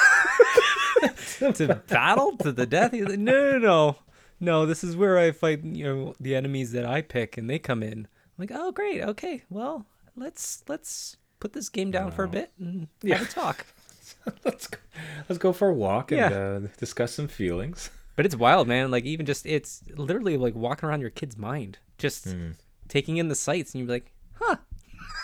to 1.55 1.82
battle 1.88 2.37
to 2.38 2.53
the 2.53 2.67
death?" 2.67 2.93
He's 2.93 3.06
like, 3.06 3.19
"No, 3.19 3.53
no, 3.53 3.59
no. 3.59 3.97
No, 4.41 4.67
this 4.67 4.85
is 4.85 4.94
where 4.94 5.19
I 5.19 5.32
fight, 5.32 5.65
you 5.65 5.82
know, 5.85 6.15
the 6.20 6.37
enemies 6.37 6.70
that 6.70 6.87
I 6.87 7.03
pick 7.03 7.37
and 7.37 7.50
they 7.50 7.59
come 7.59 7.82
in." 7.82 8.06
Like, 8.38 8.50
"Oh, 8.55 8.73
great. 8.73 9.02
Okay. 9.02 9.43
Well, 9.50 9.87
let's 10.17 10.62
let's 10.69 11.17
put 11.40 11.52
this 11.52 11.69
game 11.69 11.90
down 11.90 12.11
for 12.12 12.25
a 12.25 12.29
bit 12.29 12.52
and 12.58 12.88
have 13.06 13.23
a 13.23 13.26
talk." 13.26 13.67
let's 14.44 14.67
go, 14.69 14.79
let's 15.29 15.38
go 15.38 15.52
for 15.52 15.69
a 15.69 15.75
walk 15.75 16.12
and 16.12 16.19
Yeah. 16.20 16.38
uh, 16.38 16.61
discuss 16.79 17.12
some 17.12 17.29
feelings 17.29 17.90
But 18.17 18.25
it's 18.26 18.35
wild, 18.35 18.67
man. 18.67 18.90
Like 18.90 19.05
even 19.05 19.26
just 19.26 19.46
it's 19.46 19.82
literally 19.96 20.37
like 20.37 20.55
walking 20.55 20.88
around 20.88 21.00
your 21.02 21.11
kid's 21.11 21.37
mind, 21.37 21.79
just 21.99 22.35
taking 22.88 23.17
in 23.19 23.29
the 23.29 23.35
sights, 23.37 23.75
and 23.75 23.81
you're 23.81 23.88
like, 23.94 24.11
huh. 24.35 24.56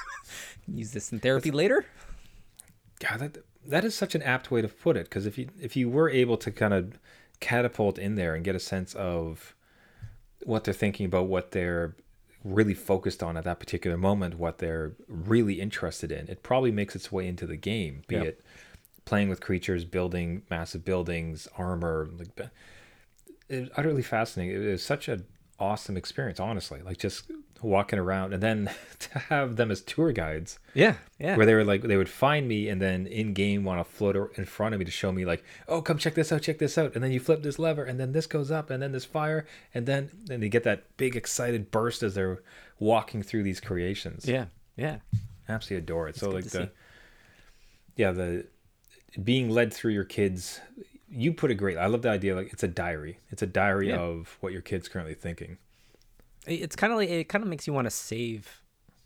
Use 0.66 0.92
this 0.92 1.10
in 1.12 1.18
therapy 1.20 1.50
later. 1.50 1.84
God, 3.00 3.18
that 3.20 3.38
that 3.66 3.84
is 3.84 3.94
such 3.96 4.14
an 4.14 4.22
apt 4.22 4.50
way 4.50 4.62
to 4.62 4.68
put 4.68 4.96
it. 4.96 5.04
Because 5.04 5.26
if 5.26 5.36
you 5.38 5.48
if 5.60 5.74
you 5.76 5.88
were 5.88 6.08
able 6.08 6.36
to 6.36 6.50
kind 6.52 6.72
of 6.72 6.98
catapult 7.40 7.98
in 7.98 8.14
there 8.14 8.34
and 8.34 8.44
get 8.44 8.54
a 8.54 8.60
sense 8.60 8.94
of 8.94 9.54
what 10.44 10.62
they're 10.64 10.72
thinking 10.74 11.06
about, 11.06 11.26
what 11.26 11.50
they're 11.50 11.96
really 12.44 12.74
focused 12.74 13.22
on 13.22 13.36
at 13.36 13.44
that 13.44 13.58
particular 13.58 13.96
moment, 13.96 14.38
what 14.38 14.58
they're 14.58 14.92
really 15.08 15.60
interested 15.60 16.12
in, 16.12 16.28
it 16.28 16.42
probably 16.42 16.70
makes 16.70 16.94
its 16.94 17.10
way 17.10 17.26
into 17.26 17.46
the 17.46 17.56
game. 17.56 18.02
Be 18.06 18.16
Yeah. 18.16 18.22
it 18.22 18.44
playing 19.06 19.28
with 19.28 19.40
creatures, 19.40 19.84
building 19.84 20.42
massive 20.50 20.84
buildings, 20.84 21.48
armor, 21.58 22.08
like 22.16 22.28
it 23.48 23.60
was 23.60 23.68
utterly 23.76 24.02
fascinating. 24.02 24.62
It 24.62 24.66
was 24.66 24.82
such 24.82 25.08
an 25.08 25.26
awesome 25.58 25.96
experience, 25.96 26.40
honestly. 26.40 26.80
Like 26.82 26.98
just 26.98 27.30
walking 27.62 27.98
around 27.98 28.34
and 28.34 28.42
then 28.42 28.70
to 28.98 29.18
have 29.18 29.56
them 29.56 29.70
as 29.70 29.80
tour 29.80 30.12
guides 30.12 30.58
Yeah, 30.74 30.96
yeah. 31.18 31.34
where 31.34 31.46
they 31.46 31.54
were 31.54 31.64
like 31.64 31.80
they 31.80 31.96
would 31.96 32.10
find 32.10 32.46
me 32.46 32.68
and 32.68 32.78
then 32.80 33.06
in 33.06 33.32
game 33.32 33.64
want 33.64 33.80
to 33.80 33.90
float 33.90 34.32
in 34.36 34.44
front 34.44 34.74
of 34.74 34.78
me 34.80 34.84
to 34.84 34.90
show 34.90 35.10
me 35.10 35.24
like 35.24 35.42
oh 35.66 35.80
come 35.80 35.96
check 35.96 36.14
this 36.14 36.30
out 36.30 36.42
check 36.42 36.58
this 36.58 36.76
out 36.76 36.94
and 36.94 37.02
then 37.02 37.10
you 37.10 37.18
flip 37.20 37.42
this 37.42 37.58
lever 37.58 37.82
and 37.82 37.98
then 37.98 38.12
this 38.12 38.26
goes 38.26 38.50
up 38.50 38.68
and 38.68 38.82
then 38.82 38.92
this 38.92 39.06
fire 39.06 39.46
and 39.72 39.86
then 39.86 40.10
then 40.26 40.42
you 40.42 40.50
get 40.50 40.64
that 40.64 40.94
big 40.98 41.16
excited 41.16 41.70
burst 41.70 42.02
as 42.02 42.14
they're 42.14 42.42
walking 42.78 43.22
through 43.22 43.42
these 43.42 43.60
creations 43.60 44.28
yeah, 44.28 44.44
yeah. 44.76 44.98
absolutely 45.48 45.82
adore 45.82 46.06
it 46.08 46.16
so 46.16 46.28
like 46.28 46.44
the 46.44 46.64
see. 46.64 46.70
yeah 47.96 48.10
the 48.10 48.44
being 49.22 49.48
led 49.48 49.72
through 49.72 49.92
your 49.92 50.04
kids 50.04 50.60
you 51.16 51.32
put 51.32 51.50
it 51.50 51.54
great 51.54 51.76
i 51.78 51.86
love 51.86 52.02
the 52.02 52.08
idea 52.10 52.34
like 52.34 52.52
it's 52.52 52.62
a 52.62 52.68
diary 52.68 53.18
it's 53.30 53.42
a 53.42 53.46
diary 53.46 53.88
Yeah. 53.90 53.96
of 53.98 54.36
what 54.40 54.52
your 54.52 54.62
kids 54.62 54.88
currently 54.88 55.14
thinking 55.14 55.58
It's 56.46 56.76
kind 56.76 56.92
of 56.92 56.98
like 56.98 57.08
it 57.08 57.28
kind 57.28 57.42
of 57.44 57.48
makes 57.48 57.66
you 57.66 57.72
want 57.72 57.86
to 57.86 57.90
save 57.90 58.60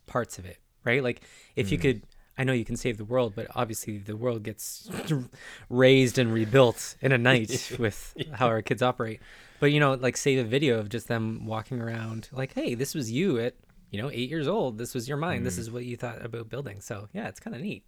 parts 0.06 0.38
of 0.38 0.44
it, 0.46 0.58
right? 0.84 1.02
Like 1.02 1.20
if 1.54 1.68
Mm. 1.68 1.72
you 1.72 1.78
could. 1.78 2.02
I 2.40 2.44
know 2.44 2.52
you 2.52 2.64
can 2.64 2.76
save 2.76 2.96
the 2.98 3.04
world, 3.04 3.32
but 3.34 3.46
obviously 3.54 3.98
the 3.98 4.16
world 4.16 4.42
gets 4.44 4.88
raised 5.68 6.18
and 6.18 6.32
rebuilt 6.32 6.96
in 7.00 7.10
a 7.12 7.18
night 7.18 7.76
with 7.78 8.14
how 8.32 8.46
our 8.46 8.62
kids 8.62 8.80
operate. 8.82 9.20
But 9.60 9.66
you 9.72 9.80
know, 9.80 9.94
like 9.94 10.16
save 10.16 10.38
a 10.44 10.48
video 10.48 10.78
of 10.78 10.88
just 10.88 11.08
them 11.08 11.46
walking 11.46 11.80
around, 11.80 12.28
like, 12.32 12.54
"Hey, 12.54 12.74
this 12.74 12.94
was 12.94 13.10
you 13.10 13.38
at 13.38 13.54
you 13.90 14.00
know 14.00 14.10
eight 14.10 14.30
years 14.30 14.46
old. 14.48 14.78
This 14.78 14.94
was 14.94 15.08
your 15.08 15.18
mind. 15.18 15.40
Mm. 15.42 15.44
This 15.44 15.58
is 15.58 15.70
what 15.70 15.84
you 15.84 15.96
thought 15.96 16.24
about 16.24 16.48
building." 16.48 16.80
So 16.80 17.08
yeah, 17.12 17.28
it's 17.28 17.40
kind 17.40 17.54
of 17.56 17.62
neat. 17.62 17.84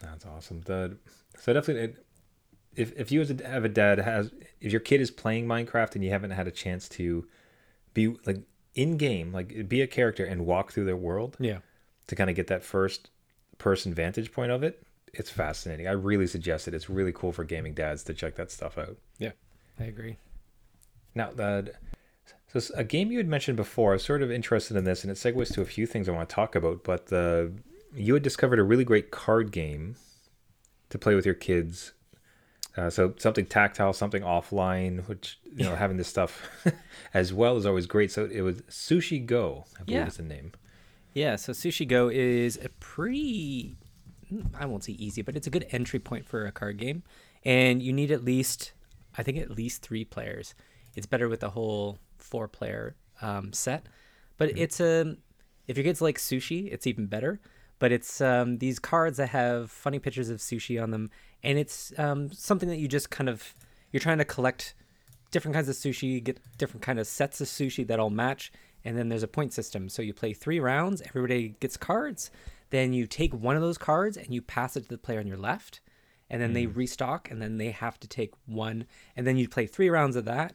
That's 0.00 0.24
awesome. 0.26 0.60
The 0.62 0.96
so 1.38 1.52
definitely, 1.52 1.82
it, 1.84 2.04
if 2.76 2.92
if 2.98 3.10
you 3.12 3.20
as 3.20 3.30
a, 3.30 3.46
have 3.46 3.64
a 3.64 3.68
dad 3.68 3.98
has 3.98 4.30
if 4.60 4.72
your 4.72 4.80
kid 4.80 5.00
is 5.00 5.10
playing 5.10 5.46
Minecraft 5.46 5.94
and 5.94 6.04
you 6.04 6.10
haven't 6.10 6.30
had 6.30 6.46
a 6.46 6.50
chance 6.52 6.88
to 6.90 7.26
be 7.94 8.16
like 8.26 8.42
in 8.74 8.96
game, 8.96 9.32
like 9.32 9.68
be 9.68 9.80
a 9.82 9.86
character 9.86 10.24
and 10.24 10.46
walk 10.46 10.72
through 10.72 10.84
their 10.84 10.96
world 10.96 11.36
Yeah. 11.40 11.58
to 12.06 12.14
kind 12.14 12.30
of 12.30 12.36
get 12.36 12.46
that 12.48 12.62
first 12.64 13.10
person 13.58 13.92
vantage 13.92 14.32
point 14.32 14.52
of 14.52 14.62
it, 14.62 14.82
it's 15.12 15.30
fascinating. 15.30 15.88
I 15.88 15.92
really 15.92 16.26
suggest 16.26 16.68
it. 16.68 16.74
It's 16.74 16.88
really 16.88 17.12
cool 17.12 17.32
for 17.32 17.42
gaming 17.44 17.74
dads 17.74 18.04
to 18.04 18.14
check 18.14 18.36
that 18.36 18.50
stuff 18.50 18.78
out. 18.78 18.96
Yeah. 19.18 19.32
I 19.78 19.84
agree. 19.84 20.18
Now, 21.14 21.30
the 21.32 21.72
so 22.52 22.60
a 22.76 22.84
game 22.84 23.10
you 23.12 23.18
had 23.18 23.28
mentioned 23.28 23.56
before, 23.56 23.90
I 23.90 23.94
was 23.94 24.04
sort 24.04 24.22
of 24.22 24.30
interested 24.30 24.76
in 24.76 24.84
this, 24.84 25.02
and 25.04 25.10
it 25.10 25.14
segues 25.14 25.52
to 25.54 25.62
a 25.62 25.64
few 25.64 25.86
things 25.86 26.08
I 26.08 26.12
want 26.12 26.28
to 26.28 26.34
talk 26.34 26.54
about. 26.54 26.84
But 26.84 27.06
the 27.06 27.52
you 27.94 28.14
had 28.14 28.22
discovered 28.22 28.58
a 28.58 28.62
really 28.64 28.84
great 28.84 29.10
card 29.10 29.50
game 29.52 29.96
to 30.90 30.98
play 30.98 31.14
with 31.14 31.24
your 31.26 31.34
kids 31.34 31.92
Uh, 32.76 32.88
so 32.88 33.12
something 33.18 33.46
tactile, 33.46 33.92
something 33.92 34.22
offline, 34.22 35.06
which 35.08 35.38
you 35.56 35.64
know 35.64 35.74
having 35.74 35.96
this 35.96 36.08
stuff 36.08 36.48
as 37.14 37.32
well 37.32 37.56
is 37.56 37.66
always 37.66 37.86
great. 37.86 38.10
So 38.12 38.26
it 38.30 38.42
was 38.42 38.56
Sushi 38.62 39.24
Go, 39.24 39.64
I 39.78 39.82
believe 39.84 40.00
Yeah. 40.00 40.06
is 40.06 40.16
the 40.16 40.22
name. 40.22 40.52
Yeah, 41.12 41.36
so 41.36 41.52
Sushi 41.52 41.86
Go 41.88 42.08
is 42.08 42.56
a 42.62 42.68
pretty 42.78 43.76
I 44.54 44.66
won't 44.66 44.84
say 44.84 44.92
easy, 44.92 45.22
but 45.22 45.34
it's 45.34 45.48
a 45.48 45.50
good 45.50 45.66
entry 45.70 45.98
point 45.98 46.24
for 46.26 46.46
a 46.46 46.52
card 46.52 46.76
game. 46.78 47.02
And 47.44 47.82
you 47.82 47.92
need 47.92 48.10
at 48.12 48.24
least 48.24 48.72
I 49.18 49.24
think 49.24 49.38
at 49.38 49.50
least 49.50 49.82
3 49.82 50.04
players. 50.04 50.54
It's 50.94 51.06
better 51.06 51.28
with 51.28 51.40
the 51.40 51.50
whole 51.50 51.98
4 52.18 52.46
player 52.46 52.94
um, 53.20 53.52
set. 53.52 53.86
But 54.38 54.56
it's 54.56 54.78
a 54.80 55.16
if 55.66 55.76
your 55.76 55.84
kids 55.84 56.00
like 56.00 56.18
sushi, 56.18 56.72
it's 56.72 56.86
even 56.86 57.06
better. 57.06 57.40
But 57.80 57.90
it's 57.92 58.20
um, 58.20 58.58
these 58.58 58.78
cards 58.78 59.16
that 59.16 59.30
have 59.30 59.70
funny 59.70 59.98
pictures 59.98 60.28
of 60.28 60.38
sushi 60.38 60.80
on 60.80 60.90
them, 60.90 61.10
and 61.42 61.58
it's 61.58 61.92
um, 61.98 62.30
something 62.32 62.68
that 62.68 62.78
you 62.78 62.88
just 62.88 63.10
kind 63.10 63.28
of 63.28 63.54
you're 63.92 64.00
trying 64.00 64.18
to 64.18 64.24
collect 64.24 64.74
different 65.30 65.54
kinds 65.54 65.68
of 65.68 65.76
sushi, 65.76 66.22
get 66.22 66.38
different 66.58 66.82
kind 66.82 66.98
of 66.98 67.06
sets 67.06 67.40
of 67.40 67.46
sushi 67.46 67.86
that 67.86 68.00
all 68.00 68.10
match, 68.10 68.52
and 68.84 68.96
then 68.96 69.08
there's 69.08 69.22
a 69.22 69.28
point 69.28 69.52
system. 69.52 69.88
So 69.88 70.02
you 70.02 70.12
play 70.12 70.32
three 70.32 70.60
rounds, 70.60 71.02
everybody 71.02 71.54
gets 71.60 71.76
cards, 71.76 72.30
then 72.70 72.92
you 72.92 73.06
take 73.06 73.32
one 73.34 73.56
of 73.56 73.62
those 73.62 73.78
cards 73.78 74.16
and 74.16 74.32
you 74.32 74.42
pass 74.42 74.76
it 74.76 74.82
to 74.82 74.88
the 74.88 74.98
player 74.98 75.20
on 75.20 75.26
your 75.26 75.36
left, 75.36 75.80
and 76.28 76.40
then 76.40 76.52
they 76.52 76.66
restock, 76.66 77.30
and 77.30 77.42
then 77.42 77.58
they 77.58 77.70
have 77.70 77.98
to 78.00 78.08
take 78.08 78.32
one, 78.46 78.86
and 79.16 79.26
then 79.26 79.36
you 79.36 79.48
play 79.48 79.66
three 79.66 79.90
rounds 79.90 80.16
of 80.16 80.24
that, 80.24 80.54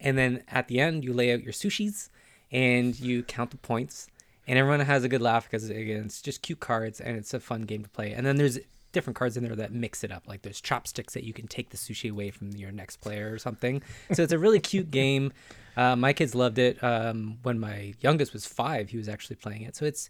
and 0.00 0.16
then 0.16 0.42
at 0.48 0.68
the 0.68 0.78
end 0.78 1.04
you 1.04 1.12
lay 1.12 1.32
out 1.32 1.42
your 1.42 1.52
sushis, 1.52 2.08
and 2.50 2.98
you 2.98 3.22
count 3.22 3.50
the 3.50 3.56
points, 3.56 4.08
and 4.46 4.58
everyone 4.58 4.80
has 4.80 5.04
a 5.04 5.08
good 5.08 5.22
laugh 5.22 5.44
because 5.44 5.68
again 5.68 6.04
it's 6.04 6.22
just 6.22 6.42
cute 6.42 6.60
cards 6.60 7.00
and 7.00 7.16
it's 7.16 7.34
a 7.34 7.40
fun 7.40 7.62
game 7.62 7.82
to 7.82 7.90
play, 7.90 8.12
and 8.12 8.24
then 8.24 8.36
there's 8.36 8.58
different 8.92 9.16
cards 9.16 9.36
in 9.36 9.44
there 9.44 9.56
that 9.56 9.72
mix 9.72 10.04
it 10.04 10.10
up. 10.10 10.26
Like 10.26 10.42
there's 10.42 10.60
chopsticks 10.60 11.14
that 11.14 11.24
you 11.24 11.32
can 11.32 11.46
take 11.46 11.70
the 11.70 11.76
sushi 11.76 12.10
away 12.10 12.30
from 12.30 12.50
your 12.50 12.72
next 12.72 12.96
player 12.96 13.32
or 13.32 13.38
something. 13.38 13.82
So 14.12 14.22
it's 14.22 14.32
a 14.32 14.38
really 14.38 14.60
cute 14.60 14.90
game. 14.90 15.32
Uh, 15.76 15.94
my 15.96 16.12
kids 16.12 16.34
loved 16.34 16.58
it. 16.58 16.82
Um, 16.82 17.38
when 17.42 17.58
my 17.58 17.94
youngest 18.00 18.32
was 18.32 18.46
five, 18.46 18.90
he 18.90 18.96
was 18.96 19.08
actually 19.08 19.36
playing 19.36 19.62
it. 19.62 19.76
So 19.76 19.84
it's 19.84 20.08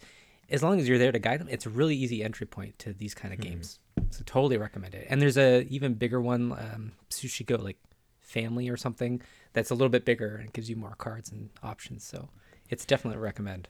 as 0.51 0.63
long 0.63 0.81
as 0.81 0.89
you're 0.89 0.99
there 0.99 1.13
to 1.13 1.19
guide 1.19 1.41
them, 1.41 1.49
it's 1.51 1.67
a 1.67 1.71
really 1.71 1.95
easy 1.95 2.23
entry 2.25 2.47
point 2.47 2.79
to 2.81 2.93
these 2.93 3.15
kind 3.15 3.35
of 3.35 3.41
games. 3.41 3.79
So 4.11 4.23
totally 4.25 4.57
recommend 4.57 4.95
it. 4.95 5.07
And 5.11 5.21
there's 5.21 5.37
a 5.37 5.67
even 5.69 5.95
bigger 5.95 6.21
one, 6.21 6.53
um, 6.53 6.93
Sushi 7.11 7.45
Go 7.45 7.57
like 7.57 7.77
Family 8.21 8.69
or 8.69 8.77
something 8.77 9.21
that's 9.53 9.71
a 9.71 9.75
little 9.75 9.89
bit 9.89 10.05
bigger 10.05 10.37
and 10.37 10.53
gives 10.53 10.71
you 10.71 10.77
more 10.77 10.95
cards 10.97 11.31
and 11.31 11.51
options. 11.63 12.05
So 12.05 12.29
it's 12.71 12.85
definitely 12.85 13.19
a 13.19 13.23
recommend. 13.23 13.69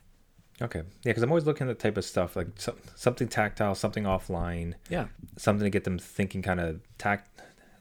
Okay, 0.60 0.80
yeah, 0.80 0.84
because 1.04 1.22
I'm 1.22 1.30
always 1.30 1.44
looking 1.46 1.68
at 1.68 1.78
the 1.78 1.82
type 1.82 1.96
of 1.96 2.04
stuff 2.04 2.34
like 2.34 2.48
some, 2.56 2.76
something 2.96 3.28
tactile, 3.28 3.74
something 3.76 4.04
offline, 4.04 4.74
Yeah. 4.90 5.06
something 5.36 5.64
to 5.64 5.70
get 5.70 5.84
them 5.84 5.98
thinking 5.98 6.42
kind 6.42 6.58
of 6.60 6.80
tact 6.98 7.30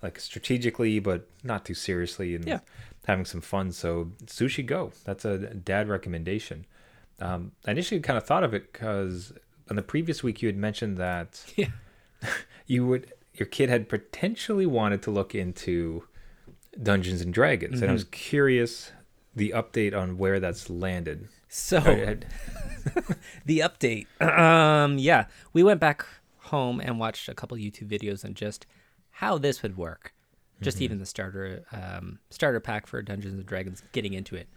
like 0.03 0.19
strategically, 0.19 0.99
but 0.99 1.27
not 1.43 1.65
too 1.65 1.73
seriously, 1.73 2.35
and 2.35 2.45
Yeah. 2.45 2.59
having 3.07 3.25
some 3.25 3.41
fun. 3.41 3.71
So 3.71 4.11
Sushi 4.25 4.63
Go, 4.65 4.91
that's 5.05 5.25
a 5.25 5.37
dad 5.55 5.89
recommendation. 5.89 6.65
Um, 7.19 7.53
I 7.65 7.71
initially 7.71 7.99
kind 7.99 8.15
of 8.15 8.25
thought 8.27 8.43
of 8.43 8.53
it 8.53 8.71
because 8.71 9.33
on 9.71 9.75
the 9.75 9.81
previous 9.81 10.21
week 10.21 10.43
you 10.43 10.47
had 10.47 10.55
mentioned 10.57 10.97
that 10.97 11.43
Yeah. 11.57 11.71
you 12.67 12.85
would 12.85 13.11
your 13.33 13.47
kid 13.47 13.69
had 13.69 13.89
potentially 13.89 14.65
wanted 14.67 15.01
to 15.03 15.11
look 15.11 15.33
into 15.35 16.03
Dungeons 16.81 17.21
and 17.21 17.33
Dragons, 17.33 17.81
and 17.81 17.89
I 17.89 17.93
was 17.93 18.03
curious 18.05 18.91
the 19.35 19.51
update 19.55 19.95
on 19.99 20.17
where 20.19 20.39
that's 20.39 20.69
landed. 20.69 21.27
So 21.47 21.79
the 23.45 23.59
update. 23.59 24.07
Um, 24.21 24.97
yeah, 24.97 25.25
we 25.53 25.63
went 25.63 25.79
back 25.79 26.05
home 26.39 26.79
and 26.79 26.99
watched 26.99 27.29
a 27.29 27.33
couple 27.33 27.57
YouTube 27.57 27.87
videos 27.89 28.25
on 28.25 28.33
just 28.33 28.65
how 29.11 29.37
this 29.37 29.63
would 29.63 29.77
work. 29.77 30.13
Just 30.59 30.81
even 30.81 30.97
the 30.97 31.05
starter 31.05 31.63
um, 31.71 32.17
starter 32.31 32.59
pack 32.59 32.87
for 32.87 32.99
Dungeons 33.03 33.35
and 33.35 33.45
Dragons, 33.45 33.83
getting 33.91 34.13
into 34.13 34.35
it. 34.35 34.49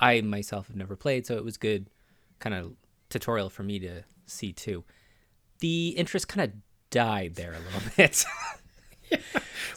I 0.00 0.18
myself 0.22 0.68
have 0.68 0.76
never 0.76 0.96
played, 0.96 1.26
so 1.26 1.36
it 1.36 1.44
was 1.44 1.58
good 1.58 1.90
kind 2.38 2.54
of 2.54 2.72
tutorial 3.10 3.50
for 3.50 3.62
me 3.62 3.78
to 3.80 4.02
see 4.24 4.52
too. 4.52 4.82
The 5.60 5.90
interest 5.90 6.26
kind 6.26 6.50
of 6.50 6.56
died 6.90 7.34
there 7.34 7.52
a 7.52 7.58
little 7.58 7.82
bit. 7.98 8.24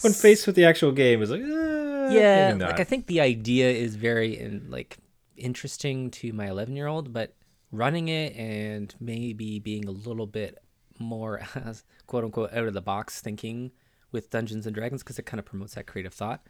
when 0.02 0.14
faced 0.14 0.48
with 0.48 0.56
the 0.56 0.64
actual 0.64 0.94
game, 0.94 1.18
it 1.18 1.20
was 1.20 1.32
like, 1.32 1.42
uh, 1.42 2.10
yeah, 2.14 2.56
like 2.58 2.80
I 2.80 2.86
think 2.86 3.08
the 3.08 3.20
idea 3.20 3.70
is 3.70 3.98
very 3.98 4.40
in, 4.40 4.68
like 4.70 4.98
interesting 5.38 6.12
to 6.12 6.34
my 6.34 6.48
11 6.48 6.76
year 6.76 6.88
old, 6.88 7.14
but 7.14 7.36
running 7.72 8.08
it 8.08 8.36
and 8.36 8.94
maybe 9.00 9.60
being 9.60 9.86
a 9.86 9.92
little 9.92 10.28
bit 10.28 10.58
more 11.00 11.42
quote 12.08 12.24
unquote 12.24 12.54
out 12.54 12.68
of 12.68 12.74
the 12.74 12.82
box 12.82 13.22
thinking 13.22 13.72
with 14.12 14.30
Dungeons 14.30 14.66
and 14.66 14.74
Dragons 14.74 15.04
because 15.04 15.20
it 15.20 15.26
kind 15.26 15.40
of 15.40 15.46
promotes 15.46 15.76
that 15.76 15.88
creative 15.88 16.14
thought 16.14 16.42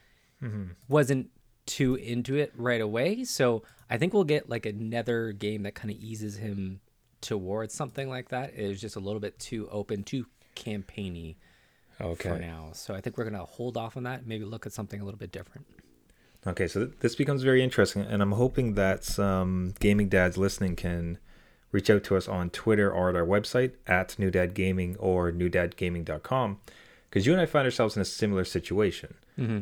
mm-hmm. 0.42 0.65
wasn't 0.88 1.30
too 1.65 1.96
into 1.96 2.36
it 2.36 2.54
right 2.56 2.82
away. 2.82 3.24
So 3.24 3.63
I 3.89 3.98
think 3.98 4.13
we'll 4.13 4.24
get 4.24 4.50
like 4.50 4.65
another 4.65 5.32
game 5.32 5.63
that 5.63 5.75
kind 5.75 5.92
of 5.92 5.98
eases 5.98 6.38
him 6.38 6.82
towards 7.22 7.74
something 7.74 8.10
like 8.10 8.30
that. 8.30 8.54
It 8.56 8.68
was 8.68 8.80
just 8.80 8.96
a 8.96 9.00
little 9.00 9.20
bit 9.20 9.39
too 9.39 9.68
open, 9.72 10.04
too 10.04 10.25
campaigny 10.54 11.38
for 11.98 12.04
okay. 12.04 12.39
now. 12.39 12.70
So 12.74 12.94
I 12.94 13.01
think 13.01 13.18
we're 13.18 13.24
gonna 13.24 13.46
hold 13.46 13.77
off 13.77 13.98
on 13.98 14.04
that. 14.04 14.25
Maybe 14.27 14.46
look 14.46 14.65
at 14.65 14.74
something 14.74 15.01
a 15.01 15.06
little 15.06 15.18
bit 15.18 15.32
different. 15.32 15.65
Okay, 16.47 16.67
so 16.67 16.85
th- 16.85 16.99
this 16.99 17.15
becomes 17.15 17.43
very 17.43 17.63
interesting, 17.63 18.03
and 18.03 18.21
I'm 18.21 18.33
hoping 18.33 18.75
that 18.75 19.03
some 19.03 19.73
gaming 19.79 20.09
dads 20.09 20.37
listening 20.37 20.75
can 20.75 21.17
reach 21.71 21.89
out 21.89 22.03
to 22.05 22.15
us 22.15 22.27
on 22.27 22.49
Twitter 22.49 22.91
or 22.91 23.09
at 23.09 23.15
our 23.15 23.25
website 23.25 23.73
at 23.87 24.17
New 24.17 24.31
Dad 24.31 24.53
Gaming 24.53 24.95
or 24.97 25.31
newdadgaming.com 25.31 26.59
because 27.09 27.25
you 27.25 27.33
and 27.33 27.41
I 27.41 27.45
find 27.45 27.65
ourselves 27.65 27.95
in 27.95 28.01
a 28.01 28.05
similar 28.05 28.45
situation. 28.45 29.15
Mm-hmm. 29.37 29.59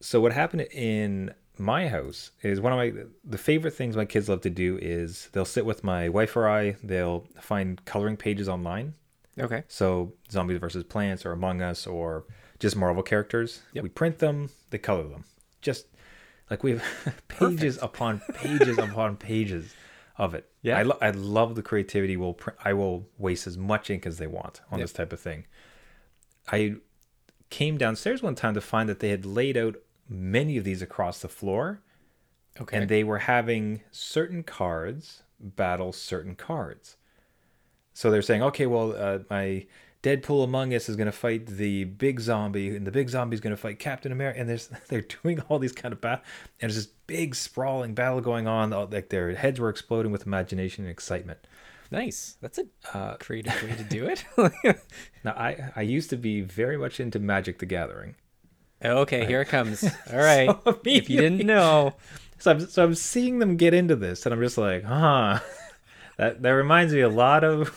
So 0.00 0.20
what 0.20 0.32
happened 0.32 0.62
in 0.72 1.34
my 1.58 1.88
house 1.88 2.30
is 2.42 2.60
one 2.60 2.72
of 2.72 2.78
my 2.78 3.04
the 3.24 3.38
favorite 3.38 3.74
things 3.74 3.96
my 3.96 4.04
kids 4.04 4.28
love 4.28 4.40
to 4.42 4.50
do 4.50 4.78
is 4.80 5.28
they'll 5.32 5.44
sit 5.44 5.66
with 5.66 5.84
my 5.84 6.08
wife 6.08 6.36
or 6.36 6.48
I. 6.48 6.76
They'll 6.82 7.26
find 7.40 7.84
coloring 7.84 8.16
pages 8.16 8.48
online. 8.48 8.94
Okay. 9.38 9.64
So 9.68 10.14
Zombies 10.30 10.58
versus 10.58 10.84
Plants 10.84 11.26
or 11.26 11.32
Among 11.32 11.62
Us 11.62 11.86
or 11.86 12.24
just 12.58 12.76
Marvel 12.76 13.02
characters. 13.02 13.62
Yep. 13.72 13.82
We 13.82 13.88
print 13.88 14.18
them, 14.18 14.50
they 14.70 14.78
color 14.78 15.04
them. 15.04 15.24
Just 15.60 15.86
like 16.50 16.62
we 16.62 16.72
have 16.72 16.84
pages 17.28 17.78
upon 17.80 18.20
pages 18.34 18.76
upon 18.78 19.16
pages 19.16 19.74
of 20.18 20.34
it. 20.34 20.50
Yeah. 20.62 20.78
I, 20.78 20.82
lo- 20.82 20.98
I 21.00 21.10
love 21.10 21.54
the 21.54 21.62
creativity. 21.62 22.16
Will 22.16 22.34
pr- 22.34 22.50
I 22.64 22.72
will 22.74 23.08
waste 23.18 23.46
as 23.46 23.56
much 23.56 23.88
ink 23.90 24.06
as 24.06 24.18
they 24.18 24.26
want 24.26 24.60
on 24.70 24.80
this 24.80 24.92
type 24.92 25.12
of 25.12 25.20
thing. 25.20 25.46
I 26.50 26.76
came 27.48 27.78
downstairs 27.78 28.22
one 28.22 28.34
time 28.34 28.54
to 28.54 28.60
find 28.60 28.88
that 28.88 29.00
they 29.00 29.10
had 29.10 29.24
laid 29.24 29.56
out 29.56 29.76
many 30.08 30.56
of 30.56 30.64
these 30.64 30.82
across 30.82 31.20
the 31.20 31.28
floor 31.28 31.80
Okay. 32.60 32.76
and 32.76 32.88
they 32.88 33.04
were 33.04 33.18
having 33.18 33.80
certain 33.92 34.42
cards 34.42 35.22
battle 35.38 35.92
certain 35.92 36.34
cards. 36.34 36.96
So 37.94 38.10
they're 38.10 38.22
saying, 38.22 38.42
okay, 38.42 38.66
well, 38.66 38.94
uh, 38.96 39.18
my 39.30 39.66
Deadpool 40.02 40.44
Among 40.44 40.72
Us 40.74 40.88
is 40.88 40.96
going 40.96 41.06
to 41.06 41.12
fight 41.12 41.46
the 41.46 41.84
big 41.84 42.20
zombie, 42.20 42.74
and 42.74 42.86
the 42.86 42.90
big 42.90 43.10
zombie 43.10 43.34
is 43.34 43.40
going 43.40 43.50
to 43.52 43.56
fight 43.56 43.78
Captain 43.78 44.12
America, 44.12 44.40
and 44.40 44.48
there's 44.48 44.68
they're 44.88 45.02
doing 45.22 45.40
all 45.48 45.58
these 45.58 45.72
kind 45.72 45.92
of 45.92 46.00
bat, 46.00 46.22
and 46.60 46.70
there's 46.70 46.76
this 46.76 46.92
big 47.06 47.34
sprawling 47.34 47.94
battle 47.94 48.20
going 48.20 48.46
on. 48.46 48.70
Like 48.70 49.10
their 49.10 49.34
heads 49.34 49.60
were 49.60 49.68
exploding 49.68 50.10
with 50.12 50.26
imagination 50.26 50.84
and 50.84 50.90
excitement. 50.90 51.46
nice. 51.90 52.36
That's 52.40 52.58
a 52.58 52.64
Uh, 52.96 53.16
creative 53.16 53.52
way 53.62 53.74
to 53.76 53.84
do 53.84 54.06
it. 54.08 54.24
Now, 55.24 55.32
I 55.32 55.70
I 55.76 55.82
used 55.82 56.08
to 56.10 56.16
be 56.16 56.40
very 56.40 56.78
much 56.78 56.98
into 57.00 57.18
Magic 57.18 57.58
the 57.58 57.66
Gathering. 57.66 58.14
okay, 58.82 59.26
here 59.26 59.42
it 59.42 59.48
comes. 59.48 59.84
All 60.12 60.18
right. 60.18 60.48
So 60.64 60.80
if 60.86 61.10
you 61.10 61.20
didn't 61.20 61.46
know, 61.46 61.94
So 62.38 62.52
I'm, 62.52 62.60
so 62.60 62.82
I'm 62.84 62.94
seeing 62.94 63.38
them 63.38 63.58
get 63.58 63.74
into 63.74 63.96
this, 63.96 64.24
and 64.24 64.32
I'm 64.34 64.40
just 64.40 64.56
like, 64.56 64.82
huh. 64.84 65.40
That, 66.16 66.40
that 66.42 66.50
reminds 66.50 66.92
me 66.94 67.00
a 67.00 67.08
lot 67.08 67.44
of 67.44 67.68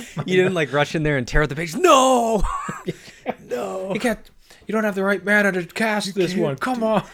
you 0.26 0.36
didn't 0.36 0.54
like 0.54 0.72
rush 0.72 0.94
in 0.94 1.02
there 1.02 1.16
and 1.16 1.26
tear 1.26 1.42
out 1.42 1.48
the 1.48 1.56
page. 1.56 1.74
No. 1.76 2.42
no. 3.46 3.92
you 3.94 4.00
can't 4.00 4.18
you 4.66 4.72
don't 4.72 4.84
have 4.84 4.94
the 4.94 5.02
right 5.04 5.24
manner 5.24 5.50
to 5.52 5.64
cast 5.66 6.14
this 6.14 6.34
one 6.34 6.56
come 6.56 6.82
on 6.82 7.04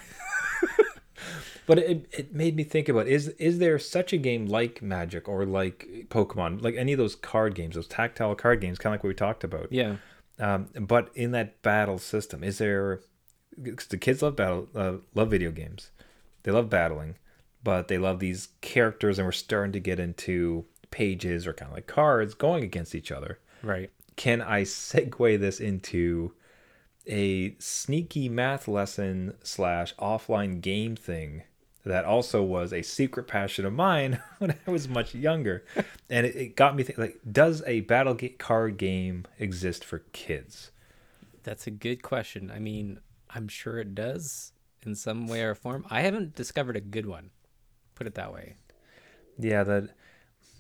but 1.67 1.79
it, 1.79 2.07
it 2.13 2.35
made 2.35 2.57
me 2.57 2.65
think 2.65 2.89
about 2.89 3.07
is 3.07 3.29
is 3.39 3.59
there 3.59 3.79
such 3.79 4.13
a 4.13 4.17
game 4.17 4.47
like 4.47 4.81
magic 4.83 5.29
or 5.29 5.45
like 5.45 5.87
pokemon 6.09 6.63
like 6.63 6.75
any 6.77 6.93
of 6.93 6.99
those 6.99 7.15
card 7.17 7.55
games 7.55 7.75
those 7.75 7.87
tactile 7.87 8.35
card 8.35 8.61
games 8.61 8.79
kind 8.79 8.93
of 8.93 8.99
like 8.99 9.05
what 9.05 9.09
we 9.09 9.15
talked 9.15 9.45
about 9.45 9.71
Yeah. 9.73 9.97
um, 10.39 10.69
but 10.81 11.11
in 11.15 11.33
that 11.33 11.61
battle 11.63 11.99
system 11.99 12.43
is 12.45 12.59
there 12.59 13.01
'cause 13.65 13.87
the 13.89 13.97
kids 13.99 14.23
love 14.23 14.37
battle 14.37 14.69
uh, 14.75 14.95
love 15.15 15.31
video 15.31 15.51
games 15.51 15.91
they 16.45 16.53
love 16.53 16.71
battling 16.71 17.17
but 17.65 17.89
they 17.89 17.99
love 17.99 18.21
these 18.21 18.49
characters 18.61 19.19
and 19.19 19.27
we're 19.27 19.33
starting 19.33 19.73
to 19.73 19.81
get 19.81 19.99
into 19.99 20.65
pages 20.91 21.47
or 21.47 21.53
kind 21.53 21.71
of 21.71 21.77
like 21.77 21.87
cards 21.87 22.35
going 22.35 22.65
against 22.65 22.95
each 22.95 23.11
other 23.13 23.39
Right. 23.63 23.91
can 24.17 24.41
I 24.43 24.63
segue 24.63 25.39
this 25.41 25.61
into 25.61 26.33
a 27.07 27.55
sneaky 27.59 28.29
math 28.29 28.69
lesson 28.69 29.35
slash 29.43 29.95
offline 29.97 30.61
game 30.61 30.95
thing 30.97 31.43
that 31.85 32.05
also 32.05 32.43
was 32.43 32.73
a 32.73 32.83
secret 32.83 33.27
passion 33.27 33.65
of 33.65 33.73
mine 33.73 34.21
when 34.39 34.55
I 34.67 34.71
was 34.71 34.89
much 34.89 35.15
younger, 35.15 35.65
and 36.11 36.27
it, 36.27 36.37
it 36.37 36.57
got 36.57 36.77
me 36.77 36.83
thinking: 36.83 37.03
like, 37.03 37.19
does 37.31 37.63
a 37.67 37.81
battle 37.81 38.19
card 38.39 38.77
game 38.77 39.25
exist 39.39 39.85
for 39.87 40.01
kids? 40.13 40.71
That's 41.45 41.67
a 41.67 41.71
good 41.71 42.03
question. 42.03 42.51
I 42.55 42.59
mean, 42.59 43.01
I'm 43.31 43.49
sure 43.49 43.79
it 43.79 43.95
does 43.95 44.53
in 44.85 44.95
some 44.97 45.27
way 45.29 45.41
or 45.43 45.55
form. 45.55 45.87
I 45.89 46.03
haven't 46.03 46.35
discovered 46.35 46.77
a 46.77 46.81
good 46.83 47.07
one. 47.07 47.31
Put 47.95 48.07
it 48.07 48.17
that 48.17 48.35
way. 48.35 48.57
Yeah, 49.39 49.65
that 49.65 49.91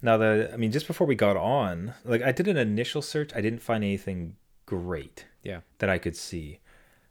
now 0.02 0.16
the 0.16 0.50
I 0.52 0.56
mean 0.56 0.72
just 0.72 0.86
before 0.86 1.06
we 1.06 1.14
got 1.14 1.36
on, 1.36 1.94
like 2.04 2.22
I 2.22 2.32
did 2.32 2.48
an 2.48 2.56
initial 2.56 3.02
search, 3.02 3.30
I 3.34 3.40
didn't 3.40 3.60
find 3.62 3.82
anything 3.84 4.36
great 4.66 5.26
Yeah. 5.42 5.60
that 5.78 5.88
I 5.90 5.98
could 5.98 6.16
see. 6.16 6.60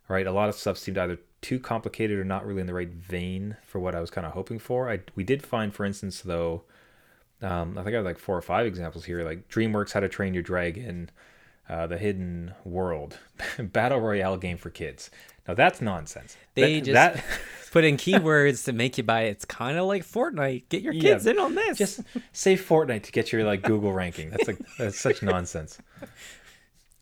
Right? 0.09 0.25
A 0.27 0.31
lot 0.31 0.47
of 0.49 0.55
stuff 0.55 0.77
seemed 0.77 0.97
either 0.97 1.19
too 1.41 1.59
complicated 1.59 2.17
or 2.17 2.23
not 2.23 2.45
really 2.45 2.61
in 2.61 2.67
the 2.67 2.73
right 2.73 2.89
vein 2.89 3.57
for 3.65 3.79
what 3.79 3.93
I 3.93 3.99
was 3.99 4.09
kind 4.09 4.25
of 4.25 4.33
hoping 4.33 4.57
for. 4.59 4.89
I 4.89 5.01
we 5.15 5.23
did 5.23 5.45
find 5.45 5.73
for 5.73 5.85
instance 5.85 6.21
though 6.21 6.63
um, 7.41 7.77
I 7.77 7.83
think 7.83 7.93
I 7.93 7.97
have 7.97 8.05
like 8.05 8.17
four 8.17 8.35
or 8.35 8.41
five 8.41 8.65
examples 8.65 9.05
here, 9.05 9.23
like 9.23 9.47
DreamWorks 9.47 9.91
How 9.91 9.99
to 9.99 10.09
Train 10.09 10.33
Your 10.33 10.41
Dragon, 10.41 11.11
uh, 11.69 11.87
The 11.87 11.97
Hidden 11.97 12.53
World, 12.63 13.17
Battle 13.59 13.99
Royale 13.99 14.37
game 14.37 14.57
for 14.57 14.69
kids. 14.69 15.09
Now 15.47 15.53
that's 15.53 15.81
nonsense. 15.81 16.35
They 16.55 16.79
That- 16.81 16.85
just 16.85 16.93
that 16.93 17.23
put 17.71 17.83
in 17.85 17.97
keywords 17.97 18.65
to 18.65 18.73
make 18.73 18.97
you 18.97 19.03
buy 19.03 19.23
it. 19.23 19.29
It's 19.31 19.45
kind 19.45 19.77
of 19.77 19.85
like 19.85 20.03
Fortnite. 20.05 20.69
Get 20.69 20.81
your 20.81 20.93
Yeah, 20.93 21.13
kids 21.13 21.25
in 21.27 21.37
on 21.39 21.55
this. 21.55 21.77
just 21.77 22.01
say 22.33 22.55
Fortnite 22.55 23.03
to 23.03 23.11
get 23.11 23.31
your 23.31 23.43
like 23.43 23.61
Google 23.61 23.93
ranking. 23.93 24.29
That's 24.29 24.47
like 24.47 24.57
that's 24.77 24.99
such 24.99 25.21
nonsense. 25.21 25.77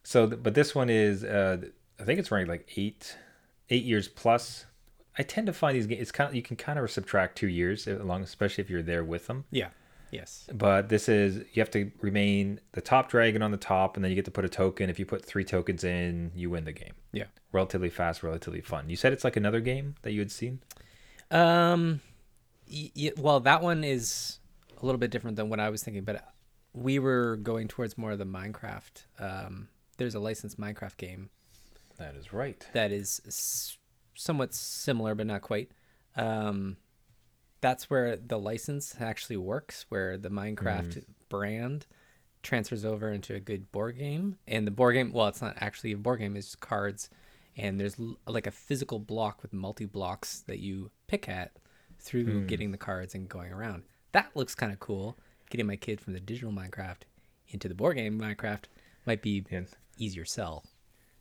So, 0.03 0.27
but 0.27 0.53
this 0.53 0.75
one 0.75 0.89
is, 0.89 1.23
uh, 1.23 1.57
I 1.99 2.03
think 2.03 2.19
it's 2.19 2.29
ranked 2.31 2.49
like 2.49 2.67
eight, 2.77 3.17
eight 3.69 3.83
years 3.83 4.07
plus. 4.07 4.65
I 5.17 5.23
tend 5.23 5.47
to 5.47 5.53
find 5.53 5.75
these 5.75 5.87
games. 5.87 6.01
It's 6.01 6.11
kind 6.11 6.29
of 6.29 6.35
you 6.35 6.41
can 6.43 6.57
kind 6.57 6.77
of 6.77 6.91
subtract 6.91 7.37
two 7.37 7.47
years 7.47 7.87
along, 7.87 8.21
especially 8.23 8.63
if 8.63 8.69
you're 8.69 8.83
there 8.83 9.03
with 9.03 9.27
them. 9.27 9.45
yeah. 9.51 9.69
Yes. 10.15 10.47
But 10.53 10.89
this 10.89 11.09
is 11.09 11.37
you 11.53 11.61
have 11.61 11.71
to 11.71 11.91
remain 12.01 12.59
the 12.71 12.81
top 12.81 13.09
dragon 13.09 13.41
on 13.41 13.51
the 13.51 13.57
top, 13.57 13.95
and 13.95 14.03
then 14.03 14.11
you 14.11 14.15
get 14.15 14.25
to 14.25 14.31
put 14.31 14.45
a 14.45 14.49
token. 14.49 14.89
If 14.89 14.97
you 14.99 15.05
put 15.05 15.25
three 15.25 15.43
tokens 15.43 15.83
in, 15.83 16.31
you 16.35 16.49
win 16.49 16.63
the 16.65 16.71
game. 16.71 16.93
Yeah. 17.11 17.25
Relatively 17.51 17.89
fast, 17.89 18.23
relatively 18.23 18.61
fun. 18.61 18.89
You 18.89 18.95
said 18.95 19.11
it's 19.13 19.23
like 19.23 19.35
another 19.35 19.59
game 19.59 19.95
that 20.03 20.11
you 20.13 20.19
had 20.19 20.31
seen. 20.31 20.59
Um, 21.31 22.01
y- 22.71 22.91
y- 22.95 23.11
well, 23.17 23.39
that 23.41 23.61
one 23.61 23.83
is 23.83 24.39
a 24.81 24.85
little 24.85 24.99
bit 24.99 25.11
different 25.11 25.35
than 25.37 25.49
what 25.49 25.59
I 25.59 25.69
was 25.69 25.83
thinking, 25.83 26.03
but 26.03 26.23
we 26.73 26.99
were 26.99 27.37
going 27.37 27.67
towards 27.67 27.97
more 27.97 28.11
of 28.11 28.19
the 28.19 28.25
Minecraft. 28.25 29.05
Um, 29.19 29.69
there's 29.97 30.15
a 30.15 30.19
licensed 30.19 30.59
Minecraft 30.59 30.97
game 30.97 31.29
That 31.97 32.15
is 32.15 32.33
right. 32.33 32.65
that 32.73 32.91
is 32.91 33.21
s- 33.25 33.77
somewhat 34.15 34.53
similar, 34.53 35.15
but 35.15 35.27
not 35.27 35.41
quite. 35.41 35.71
Um, 36.15 36.77
that's 37.65 37.89
where 37.89 38.15
the 38.15 38.37
license 38.37 38.95
actually 38.99 39.37
works, 39.37 39.87
where 39.89 40.19
the 40.19 40.29
Minecraft 40.29 40.99
mm. 40.99 41.03
brand 41.29 41.87
transfers 42.43 42.85
over 42.85 43.11
into 43.11 43.33
a 43.33 43.39
good 43.39 43.71
board 43.71 43.97
game. 43.97 44.37
And 44.47 44.67
the 44.67 44.71
board 44.71 44.93
game, 44.93 45.11
well, 45.11 45.29
it's 45.29 45.41
not 45.41 45.57
actually 45.59 45.91
a 45.91 45.97
board 45.97 46.19
game; 46.19 46.35
it's 46.35 46.45
just 46.45 46.59
cards, 46.59 47.09
and 47.57 47.79
there's 47.79 47.99
l- 47.99 48.19
like 48.27 48.45
a 48.45 48.51
physical 48.51 48.99
block 48.99 49.41
with 49.41 49.51
multi 49.51 49.85
blocks 49.85 50.41
that 50.41 50.59
you 50.59 50.91
pick 51.07 51.27
at 51.27 51.53
through 51.97 52.41
hmm. 52.41 52.45
getting 52.45 52.71
the 52.71 52.77
cards 52.77 53.15
and 53.15 53.27
going 53.27 53.51
around. 53.51 53.81
That 54.11 54.29
looks 54.35 54.53
kind 54.53 54.71
of 54.71 54.79
cool. 54.79 55.17
Getting 55.49 55.65
my 55.65 55.75
kid 55.75 55.99
from 55.99 56.13
the 56.13 56.19
digital 56.19 56.51
Minecraft 56.51 57.01
into 57.47 57.67
the 57.67 57.73
board 57.73 57.97
game 57.97 58.19
Minecraft 58.19 58.65
might 59.07 59.23
be 59.23 59.43
Yeah. 59.49 59.61
easier 59.97 60.25
sell. 60.25 60.65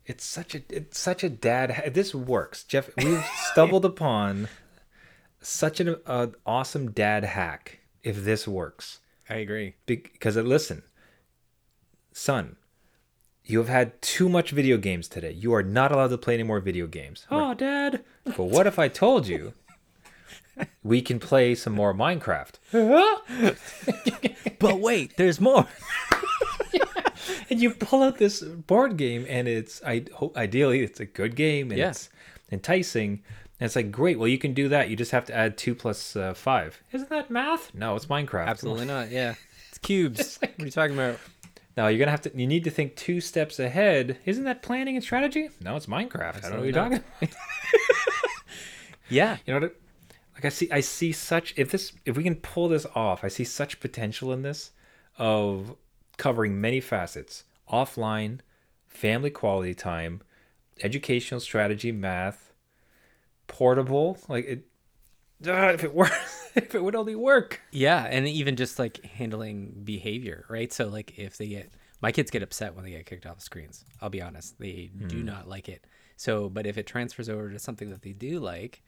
It's 0.05 0.23
such 0.23 0.53
a 0.53 0.61
it's 0.69 0.99
such 0.99 1.23
a 1.23 1.29
dad. 1.29 1.71
ha- 1.71 1.89
This 1.91 2.13
works, 2.13 2.63
Jeff. 2.63 2.87
We've 2.97 3.25
stumbled 3.51 3.83
upon 3.83 4.47
such 5.47 5.79
an 5.79 5.95
uh, 6.05 6.27
awesome 6.45 6.91
dad 6.91 7.23
hack. 7.23 7.79
If 8.03 8.23
this 8.23 8.47
works, 8.47 8.99
I 9.29 9.35
agree. 9.35 9.75
because 9.85 10.35
listen, 10.35 10.83
son, 12.11 12.55
you 13.43 13.57
have 13.59 13.67
had 13.69 13.99
too 14.01 14.29
much 14.29 14.51
video 14.51 14.77
games 14.77 15.07
today. 15.07 15.31
You 15.31 15.53
are 15.53 15.63
not 15.63 15.91
allowed 15.91 16.09
to 16.09 16.17
play 16.17 16.35
any 16.35 16.43
more 16.43 16.59
video 16.59 16.85
games. 16.87 17.25
Oh, 17.31 17.53
dad. 17.55 18.03
But 18.23 18.43
what 18.43 18.67
if 18.67 18.77
I 18.77 18.87
told 18.89 19.27
you 19.27 19.53
we 20.83 21.01
can 21.01 21.19
play 21.19 21.55
some 21.55 21.73
more 21.73 21.93
Minecraft? 21.93 22.53
But 24.59 24.79
wait, 24.79 25.17
there's 25.17 25.41
more. 25.41 25.67
and 27.49 27.59
you 27.61 27.71
pull 27.71 28.03
out 28.03 28.17
this 28.17 28.41
board 28.41 28.97
game 28.97 29.25
and 29.27 29.47
it's 29.47 29.81
i 29.83 30.03
hope 30.13 30.35
ideally 30.37 30.81
it's 30.81 30.99
a 30.99 31.05
good 31.05 31.35
game 31.35 31.71
and 31.71 31.77
Yeah. 31.79 31.89
it's 31.89 32.09
enticing 32.51 33.23
and 33.59 33.65
it's 33.65 33.75
like 33.75 33.91
great 33.91 34.17
well 34.19 34.27
you 34.27 34.37
can 34.37 34.53
do 34.53 34.69
that. 34.69 34.89
You 34.89 34.95
just 34.95 35.11
have 35.11 35.25
to 35.25 35.35
add 35.35 35.57
two 35.57 35.75
plus 35.75 36.15
uh, 36.15 36.33
five. 36.33 36.81
Isn't 36.91 37.09
that 37.09 37.29
math? 37.29 37.73
No 37.73 37.95
it's 37.95 38.05
minecraft. 38.07 38.47
Absolutely 38.47 38.85
not. 38.85 39.11
Yeah, 39.11 39.35
it's 39.69 39.77
cubes. 39.79 40.37
what 40.39 40.51
are 40.61 40.65
you 40.65 40.71
talking 40.71 40.95
about? 40.95 41.19
now 41.77 41.87
you're 41.87 41.99
gonna 41.99 42.11
have 42.11 42.21
to 42.21 42.31
you 42.33 42.47
need 42.47 42.63
to 42.63 42.69
think 42.71 42.95
two 42.95 43.19
steps 43.21 43.59
ahead. 43.59 44.17
Isn't 44.25 44.45
that 44.45 44.61
planning 44.61 44.95
and 44.95 45.03
strategy? 45.03 45.49
No 45.61 45.75
it's 45.75 45.85
minecraft. 45.87 46.37
I 46.37 46.49
don't 46.49 46.51
know 46.51 46.57
what 46.57 46.63
you're 46.65 46.73
talking 46.73 47.03
about. 47.21 47.35
Yeah, 49.09 49.37
you 49.45 49.53
know 49.53 49.59
what 49.59 49.71
it- 49.71 49.81
like 50.33 50.43
i 50.43 50.49
see 50.49 50.69
i 50.69 50.81
see 50.81 51.13
such 51.13 51.53
if 51.55 51.71
this 51.71 51.93
if 52.03 52.17
we 52.17 52.23
can 52.23 52.35
pull 52.35 52.67
this 52.67 52.85
off 52.93 53.23
i 53.23 53.29
see 53.29 53.45
such 53.45 53.79
potential 53.79 54.33
in 54.33 54.41
this 54.41 54.71
of 55.17 55.77
covering 56.17 56.59
many 56.59 56.81
facets. 56.81 57.45
Offline 57.71 58.39
family 58.85 59.29
quality 59.29 59.73
time 59.73 60.21
educational 60.83 61.39
strategy 61.39 61.91
math 61.93 62.51
portable 63.47 64.17
like 64.27 64.45
it 64.45 64.65
ah, 65.47 65.69
if 65.69 65.83
it 65.83 65.93
works 65.93 66.51
if 66.55 66.75
it 66.75 66.83
would 66.83 66.95
only 66.95 67.15
work 67.15 67.61
yeah, 67.71 68.03
and 68.03 68.27
even 68.27 68.55
just 68.55 68.79
like 68.79 69.03
handling 69.05 69.81
behavior, 69.83 70.45
right? 70.49 70.71
So 70.71 70.87
like 70.87 71.17
if 71.17 71.37
they 71.37 71.47
get 71.47 71.71
my 72.01 72.11
kids 72.11 72.29
get 72.29 72.43
upset 72.43 72.75
when 72.75 72.85
they 72.85 72.91
get 72.91 73.05
kicked 73.05 73.25
off 73.25 73.37
the 73.37 73.41
screens. 73.41 73.85
I'll 74.01 74.09
be 74.09 74.21
honest, 74.21 74.59
they 74.59 74.91
do 75.07 75.23
not 75.23 75.47
like 75.47 75.69
it. 75.69 75.85
So, 76.17 76.49
but 76.49 76.65
if 76.65 76.77
it 76.77 76.85
transfers 76.85 77.29
over 77.29 77.49
to 77.49 77.59
something 77.59 77.89
that 77.89 78.01
they 78.01 78.13
do 78.13 78.39
like 78.39 78.81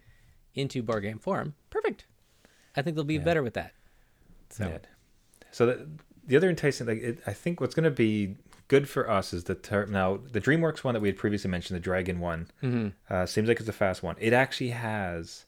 into 0.54 0.82
board 0.84 1.04
game 1.04 1.20
form, 1.20 1.56
perfect. 1.70 2.06
I 2.76 2.82
think 2.82 2.96
they'll 2.96 3.06
be 3.06 3.18
better 3.18 3.44
with 3.44 3.56
that. 3.56 3.74
So 4.50 4.68
Yeah. 4.68 4.78
So 5.52 5.66
the, 5.66 5.88
the 6.26 6.38
other 6.38 6.50
enticing, 6.50 6.88
like 6.88 7.00
it, 7.00 7.20
I 7.26 7.34
think, 7.34 7.60
what's 7.60 7.74
going 7.74 7.86
to 7.86 7.92
be 7.92 8.36
good 8.68 8.88
for 8.90 9.10
us 9.10 9.34
is 9.34 9.46
the 9.46 9.56
ter- 9.56 9.86
now 9.86 10.20
the 10.32 10.42
DreamWorks 10.42 10.84
one 10.84 10.94
that 10.94 11.00
we 11.00 11.08
had 11.10 11.18
previously 11.18 11.50
mentioned, 11.50 11.76
the 11.78 11.82
Dragon 11.82 12.20
one, 12.20 12.48
uh, 13.10 13.26
seems 13.26 13.48
like 13.48 13.60
it's 13.60 13.70
a 13.70 13.74
fast 13.74 14.04
one. 14.04 14.16
It 14.20 14.34
actually 14.34 14.72
has 14.72 15.46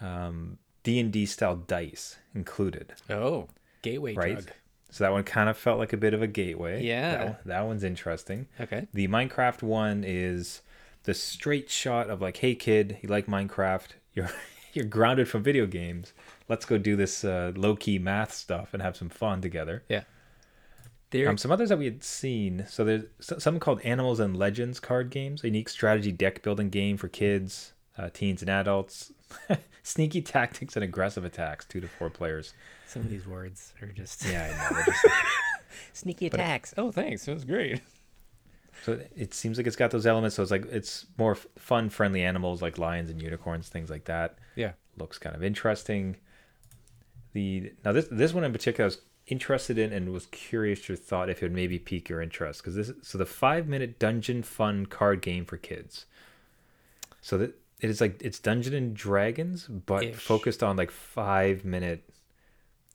um, 0.00 0.58
D 0.82 0.98
and 1.00 1.12
D 1.12 1.26
style 1.26 1.56
dice 1.56 2.16
included, 2.34 2.92
oh, 3.10 3.48
gateway 3.82 4.14
right? 4.14 4.32
drug. 4.34 4.50
So 4.90 5.02
that 5.04 5.12
one 5.12 5.24
kind 5.24 5.48
of 5.48 5.56
felt 5.56 5.78
like 5.80 5.92
a 5.92 5.96
bit 5.96 6.14
of 6.14 6.22
a 6.22 6.26
gateway. 6.28 6.82
Yeah. 6.84 7.10
that, 7.16 7.26
one- 7.26 7.36
that 7.46 7.66
one's 7.66 7.84
interesting. 7.84 8.46
Okay. 8.60 8.86
The 8.92 9.08
Minecraft 9.08 9.62
one 9.62 10.04
is 10.06 10.60
the 11.02 11.14
straight 11.14 11.68
shot 11.68 12.08
of 12.10 12.20
like, 12.20 12.36
hey 12.38 12.54
kid, 12.54 12.98
you 13.02 13.08
like 13.08 13.26
Minecraft? 13.26 13.88
You're 14.12 14.30
you're 14.72 14.84
grounded 14.84 15.28
from 15.28 15.42
video 15.42 15.66
games. 15.66 16.12
Let's 16.48 16.64
go 16.66 16.78
do 16.78 16.94
this 16.96 17.24
uh, 17.24 17.52
low 17.56 17.74
key 17.76 17.98
math 17.98 18.32
stuff 18.32 18.72
and 18.74 18.82
have 18.82 18.96
some 18.96 19.08
fun 19.08 19.40
together. 19.40 19.82
Yeah. 19.88 20.02
There. 21.14 21.28
Um, 21.28 21.38
some 21.38 21.50
others 21.52 21.68
that 21.70 21.78
we 21.78 21.84
had 21.86 22.02
seen. 22.04 22.66
So 22.68 22.84
there's 22.84 23.04
s- 23.20 23.42
something 23.42 23.60
called 23.60 23.80
Animals 23.82 24.20
and 24.20 24.36
Legends 24.36 24.80
card 24.80 25.10
games, 25.10 25.42
a 25.44 25.46
unique 25.46 25.68
strategy 25.68 26.10
deck 26.12 26.42
building 26.42 26.68
game 26.70 26.96
for 26.96 27.08
kids, 27.08 27.72
uh, 27.96 28.10
teens, 28.12 28.42
and 28.42 28.50
adults. 28.50 29.12
Sneaky 29.82 30.22
tactics 30.22 30.76
and 30.76 30.82
aggressive 30.84 31.24
attacks, 31.24 31.64
two 31.66 31.80
to 31.80 31.86
four 31.88 32.10
players. 32.10 32.52
some 32.86 33.02
of 33.02 33.10
these 33.10 33.26
words 33.26 33.72
are 33.82 33.88
just 33.88 34.24
Yeah, 34.26 34.44
I 34.70 34.74
know. 34.74 34.82
just- 34.86 35.06
sneaky 35.92 36.26
attacks. 36.26 36.74
Oh, 36.76 36.90
thanks. 36.90 37.24
That 37.26 37.34
was 37.34 37.44
great. 37.44 37.80
So 38.84 38.98
it 39.16 39.32
seems 39.34 39.56
like 39.56 39.66
it's 39.68 39.76
got 39.76 39.90
those 39.92 40.06
elements. 40.06 40.36
So 40.36 40.42
it's 40.42 40.50
like 40.50 40.66
it's 40.66 41.06
more 41.16 41.36
fun, 41.36 41.90
friendly 41.90 42.22
animals 42.22 42.60
like 42.60 42.76
lions 42.76 43.08
and 43.08 43.22
unicorns, 43.22 43.68
things 43.68 43.88
like 43.88 44.04
that. 44.06 44.36
Yeah. 44.56 44.72
Looks 44.96 45.18
kind 45.18 45.34
of 45.36 45.44
interesting. 45.44 46.16
The 47.34 47.72
now 47.84 47.92
this 47.92 48.08
this 48.10 48.32
one 48.32 48.44
in 48.44 48.52
particular, 48.52 48.84
I 48.84 48.86
was 48.86 48.98
interested 49.26 49.78
in 49.78 49.92
and 49.92 50.12
was 50.12 50.26
curious 50.26 50.88
your 50.88 50.96
thought 50.96 51.30
if 51.30 51.42
it 51.42 51.46
would 51.46 51.54
maybe 51.54 51.78
pique 51.78 52.08
your 52.08 52.20
interest 52.20 52.60
because 52.60 52.74
this 52.74 52.90
is 52.90 52.96
so 53.06 53.16
the 53.16 53.26
five 53.26 53.66
minute 53.66 53.98
dungeon 53.98 54.42
fun 54.42 54.86
card 54.86 55.22
game 55.22 55.44
for 55.44 55.56
kids. 55.56 56.06
So 57.20 57.38
that 57.38 57.54
it 57.80 57.90
is 57.90 58.00
like 58.00 58.20
it's 58.22 58.38
Dungeon 58.38 58.74
and 58.74 58.94
Dragons, 58.94 59.66
but 59.66 60.04
Ish. 60.04 60.16
focused 60.16 60.62
on 60.62 60.76
like 60.76 60.90
five 60.90 61.64
minute 61.64 62.08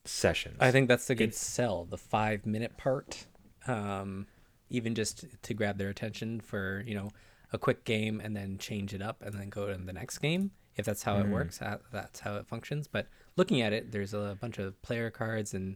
sessions. 0.06 0.58
I 0.60 0.72
think 0.72 0.88
that's 0.88 1.08
the 1.08 1.16
good 1.16 1.34
sell, 1.36 1.86
the 1.86 1.98
five 1.98 2.46
minute 2.46 2.78
part. 2.78 3.26
Um, 3.68 4.28
even 4.70 4.96
just 4.96 5.26
to 5.42 5.54
grab 5.54 5.78
their 5.78 5.90
attention 5.90 6.40
for, 6.40 6.84
you 6.86 6.96
know, 6.96 7.10
a 7.52 7.58
quick 7.58 7.84
game 7.84 8.22
and 8.24 8.36
then 8.36 8.58
change 8.58 8.94
it 8.94 9.02
up 9.02 9.22
and 9.22 9.34
then 9.34 9.50
go 9.50 9.68
to 9.68 9.78
the 9.78 9.94
next 9.94 10.20
game. 10.20 10.52
If 10.76 10.86
that's 10.86 11.04
how 11.04 11.18
it 11.18 11.28
works, 11.28 11.60
that's 11.92 12.20
how 12.22 12.36
it 12.38 12.48
functions. 12.48 12.88
But 12.88 13.08
looking 13.36 13.62
at 13.62 13.74
it, 13.74 13.92
there's 13.92 14.14
a 14.14 14.38
bunch 14.40 14.60
of 14.60 14.82
player 14.82 15.10
cards 15.10 15.54
and 15.54 15.76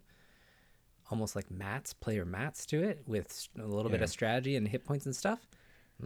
almost 1.11 1.35
like 1.35 1.49
mats, 1.51 1.93
player 1.93 2.25
mats 2.25 2.65
to 2.67 2.83
it 2.83 3.03
with 3.05 3.47
a 3.59 3.65
little 3.65 3.91
bit 3.91 4.01
of 4.01 4.09
strategy 4.09 4.55
and 4.55 4.67
hit 4.67 4.85
points 4.85 5.05
and 5.05 5.15
stuff. 5.15 5.39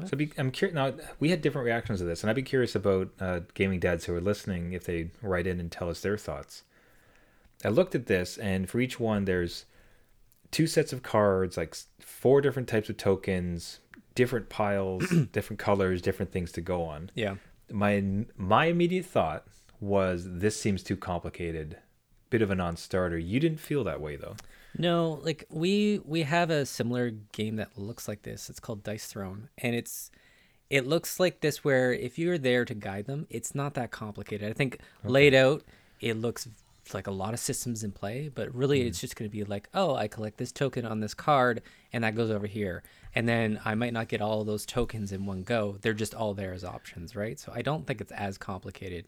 So 0.05 0.17
be, 0.17 0.31
I'm 0.37 0.51
curious. 0.51 0.75
Now 0.75 0.93
we 1.19 1.29
had 1.29 1.41
different 1.41 1.65
reactions 1.65 1.99
to 1.99 2.05
this, 2.05 2.21
and 2.21 2.29
I'd 2.29 2.35
be 2.35 2.43
curious 2.43 2.75
about 2.75 3.09
uh, 3.19 3.39
gaming 3.53 3.79
dads 3.79 4.05
who 4.05 4.13
are 4.15 4.21
listening 4.21 4.73
if 4.73 4.83
they 4.83 5.11
write 5.21 5.47
in 5.47 5.59
and 5.59 5.71
tell 5.71 5.89
us 5.89 6.01
their 6.01 6.17
thoughts. 6.17 6.63
I 7.65 7.69
looked 7.69 7.95
at 7.95 8.05
this, 8.05 8.37
and 8.37 8.69
for 8.69 8.79
each 8.79 8.99
one, 8.99 9.25
there's 9.25 9.65
two 10.51 10.67
sets 10.67 10.93
of 10.93 11.01
cards, 11.03 11.57
like 11.57 11.75
four 11.99 12.41
different 12.41 12.67
types 12.67 12.89
of 12.89 12.97
tokens, 12.97 13.79
different 14.13 14.49
piles, 14.49 15.09
different 15.31 15.59
colors, 15.59 16.01
different 16.01 16.31
things 16.31 16.51
to 16.53 16.61
go 16.61 16.83
on. 16.83 17.09
Yeah. 17.15 17.35
My 17.71 18.25
my 18.35 18.65
immediate 18.65 19.05
thought 19.05 19.45
was 19.79 20.25
this 20.25 20.59
seems 20.59 20.83
too 20.83 20.97
complicated. 20.97 21.77
Bit 22.29 22.41
of 22.41 22.51
a 22.51 22.55
non-starter. 22.55 23.17
You 23.17 23.39
didn't 23.39 23.59
feel 23.59 23.83
that 23.85 24.01
way 24.01 24.15
though. 24.15 24.35
No, 24.77 25.19
like 25.23 25.45
we 25.49 25.99
we 26.05 26.23
have 26.23 26.49
a 26.49 26.65
similar 26.65 27.11
game 27.31 27.55
that 27.57 27.77
looks 27.77 28.07
like 28.07 28.21
this. 28.21 28.49
It's 28.49 28.59
called 28.59 28.83
Dice 28.83 29.07
Throne, 29.07 29.49
and 29.57 29.75
it's 29.75 30.11
it 30.69 30.85
looks 30.85 31.19
like 31.19 31.39
this 31.41 31.63
where 31.63 31.93
if 31.93 32.19
you're 32.19 32.37
there 32.37 32.65
to 32.65 32.73
guide 32.73 33.05
them, 33.05 33.25
it's 33.29 33.55
not 33.55 33.73
that 33.75 33.91
complicated. 33.91 34.49
I 34.49 34.53
think 34.53 34.79
laid 35.03 35.33
out, 35.33 35.63
it 36.01 36.15
looks 36.15 36.47
like 36.93 37.07
a 37.07 37.11
lot 37.11 37.33
of 37.33 37.39
systems 37.39 37.83
in 37.83 37.91
play, 37.91 38.29
but 38.33 38.53
really 38.53 38.83
it's 38.83 38.97
mm. 38.97 39.01
just 39.01 39.15
going 39.15 39.29
to 39.29 39.35
be 39.35 39.43
like, 39.43 39.69
oh, 39.73 39.95
I 39.95 40.07
collect 40.07 40.37
this 40.37 40.51
token 40.51 40.85
on 40.85 40.99
this 40.99 41.13
card, 41.13 41.61
and 41.91 42.03
that 42.03 42.15
goes 42.15 42.31
over 42.31 42.47
here, 42.47 42.83
and 43.15 43.27
then 43.27 43.59
I 43.65 43.75
might 43.75 43.93
not 43.93 44.07
get 44.07 44.21
all 44.21 44.43
those 44.43 44.65
tokens 44.65 45.11
in 45.11 45.25
one 45.25 45.43
go. 45.43 45.77
They're 45.81 45.93
just 45.93 46.13
all 46.13 46.33
there 46.33 46.53
as 46.53 46.63
options, 46.63 47.15
right? 47.15 47.39
So 47.39 47.51
I 47.53 47.61
don't 47.61 47.85
think 47.87 48.01
it's 48.01 48.11
as 48.11 48.37
complicated, 48.37 49.05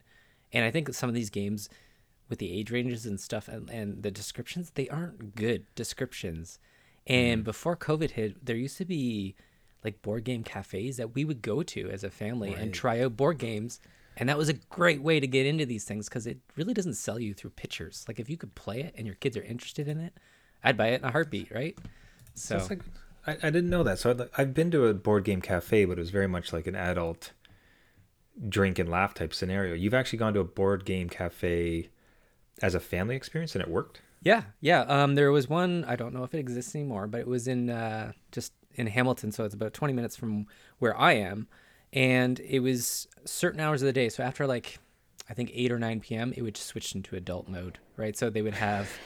and 0.51 0.65
I 0.65 0.71
think 0.71 0.93
some 0.93 1.09
of 1.09 1.15
these 1.15 1.29
games 1.29 1.69
with 2.29 2.39
the 2.39 2.51
age 2.51 2.71
ranges 2.71 3.05
and 3.05 3.19
stuff 3.19 3.47
and, 3.47 3.69
and 3.69 4.03
the 4.03 4.11
descriptions 4.11 4.71
they 4.71 4.87
aren't 4.89 5.35
good 5.35 5.65
descriptions. 5.75 6.59
And 7.07 7.39
mm-hmm. 7.39 7.45
before 7.45 7.75
covid 7.75 8.11
hit 8.11 8.45
there 8.45 8.55
used 8.55 8.77
to 8.77 8.85
be 8.85 9.35
like 9.83 10.01
board 10.01 10.23
game 10.23 10.43
cafes 10.43 10.97
that 10.97 11.15
we 11.15 11.25
would 11.25 11.41
go 11.41 11.63
to 11.63 11.89
as 11.89 12.03
a 12.03 12.09
family 12.09 12.53
and 12.53 12.73
try 12.73 13.01
out 13.01 13.17
board 13.17 13.37
games. 13.37 13.79
And 14.17 14.27
that 14.27 14.37
was 14.37 14.49
a 14.49 14.53
great 14.53 15.01
way 15.01 15.21
to 15.21 15.27
get 15.27 15.45
into 15.45 15.65
these 15.65 15.85
things 15.85 16.09
because 16.09 16.27
it 16.27 16.39
really 16.57 16.73
doesn't 16.73 16.95
sell 16.95 17.19
you 17.19 17.33
through 17.33 17.51
pictures. 17.51 18.03
Like 18.05 18.19
if 18.19 18.29
you 18.29 18.35
could 18.35 18.53
play 18.53 18.81
it 18.81 18.93
and 18.97 19.07
your 19.07 19.15
kids 19.15 19.37
are 19.37 19.43
interested 19.43 19.87
in 19.87 19.99
it 19.99 20.13
i'd 20.63 20.77
buy 20.77 20.87
it 20.87 21.01
in 21.01 21.05
a 21.05 21.11
heartbeat 21.11 21.51
right? 21.51 21.77
So 22.35 22.65
like 22.69 22.81
I, 23.27 23.33
I 23.33 23.49
didn't 23.49 23.69
know 23.69 23.83
that. 23.83 23.99
So 23.99 24.11
I'd, 24.11 24.29
I've 24.37 24.53
been 24.53 24.71
to 24.71 24.87
a 24.87 24.93
board 24.93 25.25
game 25.25 25.41
cafe, 25.41 25.85
but 25.85 25.97
it 25.97 26.01
was 26.01 26.09
very 26.09 26.27
much 26.27 26.53
like 26.53 26.67
an 26.67 26.75
adult 26.75 27.33
drink 28.47 28.79
and 28.79 28.89
laugh 28.89 29.13
type 29.13 29.33
scenario. 29.33 29.73
You've 29.73 29.93
actually 29.93 30.19
gone 30.19 30.33
to 30.33 30.39
a 30.39 30.45
board 30.45 30.85
game 30.85 31.09
cafe 31.09 31.89
as 32.61 32.75
a 32.75 32.79
family 32.79 33.15
experience, 33.15 33.55
and 33.55 33.61
it 33.61 33.69
worked. 33.69 34.01
Yeah, 34.21 34.43
yeah. 34.59 34.81
Um, 34.81 35.15
there 35.15 35.31
was 35.31 35.47
one. 35.47 35.85
I 35.87 35.95
don't 35.95 36.13
know 36.13 36.23
if 36.23 36.33
it 36.33 36.39
exists 36.39 36.75
anymore, 36.75 37.07
but 37.07 37.21
it 37.21 37.27
was 37.27 37.47
in 37.47 37.69
uh, 37.69 38.11
just 38.31 38.53
in 38.75 38.87
Hamilton, 38.87 39.31
so 39.31 39.45
it's 39.45 39.53
about 39.55 39.73
twenty 39.73 39.93
minutes 39.93 40.15
from 40.17 40.45
where 40.79 40.97
I 40.97 41.13
am, 41.13 41.47
and 41.93 42.39
it 42.41 42.59
was 42.59 43.07
certain 43.25 43.59
hours 43.59 43.81
of 43.81 43.85
the 43.85 43.93
day. 43.93 44.09
So 44.09 44.23
after 44.23 44.45
like, 44.45 44.77
I 45.29 45.33
think 45.33 45.51
eight 45.53 45.71
or 45.71 45.79
nine 45.79 45.99
p.m., 46.01 46.33
it 46.35 46.41
would 46.41 46.55
just 46.55 46.67
switch 46.67 46.93
into 46.95 47.15
adult 47.15 47.47
mode, 47.47 47.79
right? 47.97 48.17
So 48.17 48.29
they 48.29 48.41
would 48.41 48.55
have. 48.55 48.89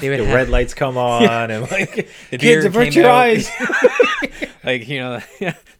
They 0.00 0.08
would 0.08 0.20
The 0.20 0.26
have, 0.26 0.34
red 0.34 0.48
lights 0.50 0.72
come 0.72 0.96
on, 0.96 1.50
and 1.50 1.68
like 1.68 2.08
the 2.30 2.38
kids, 2.38 2.64
avert 2.64 2.94
your 2.94 3.06
out. 3.06 3.14
eyes. 3.24 3.50
like 4.64 4.86
you 4.86 5.00
know 5.00 5.20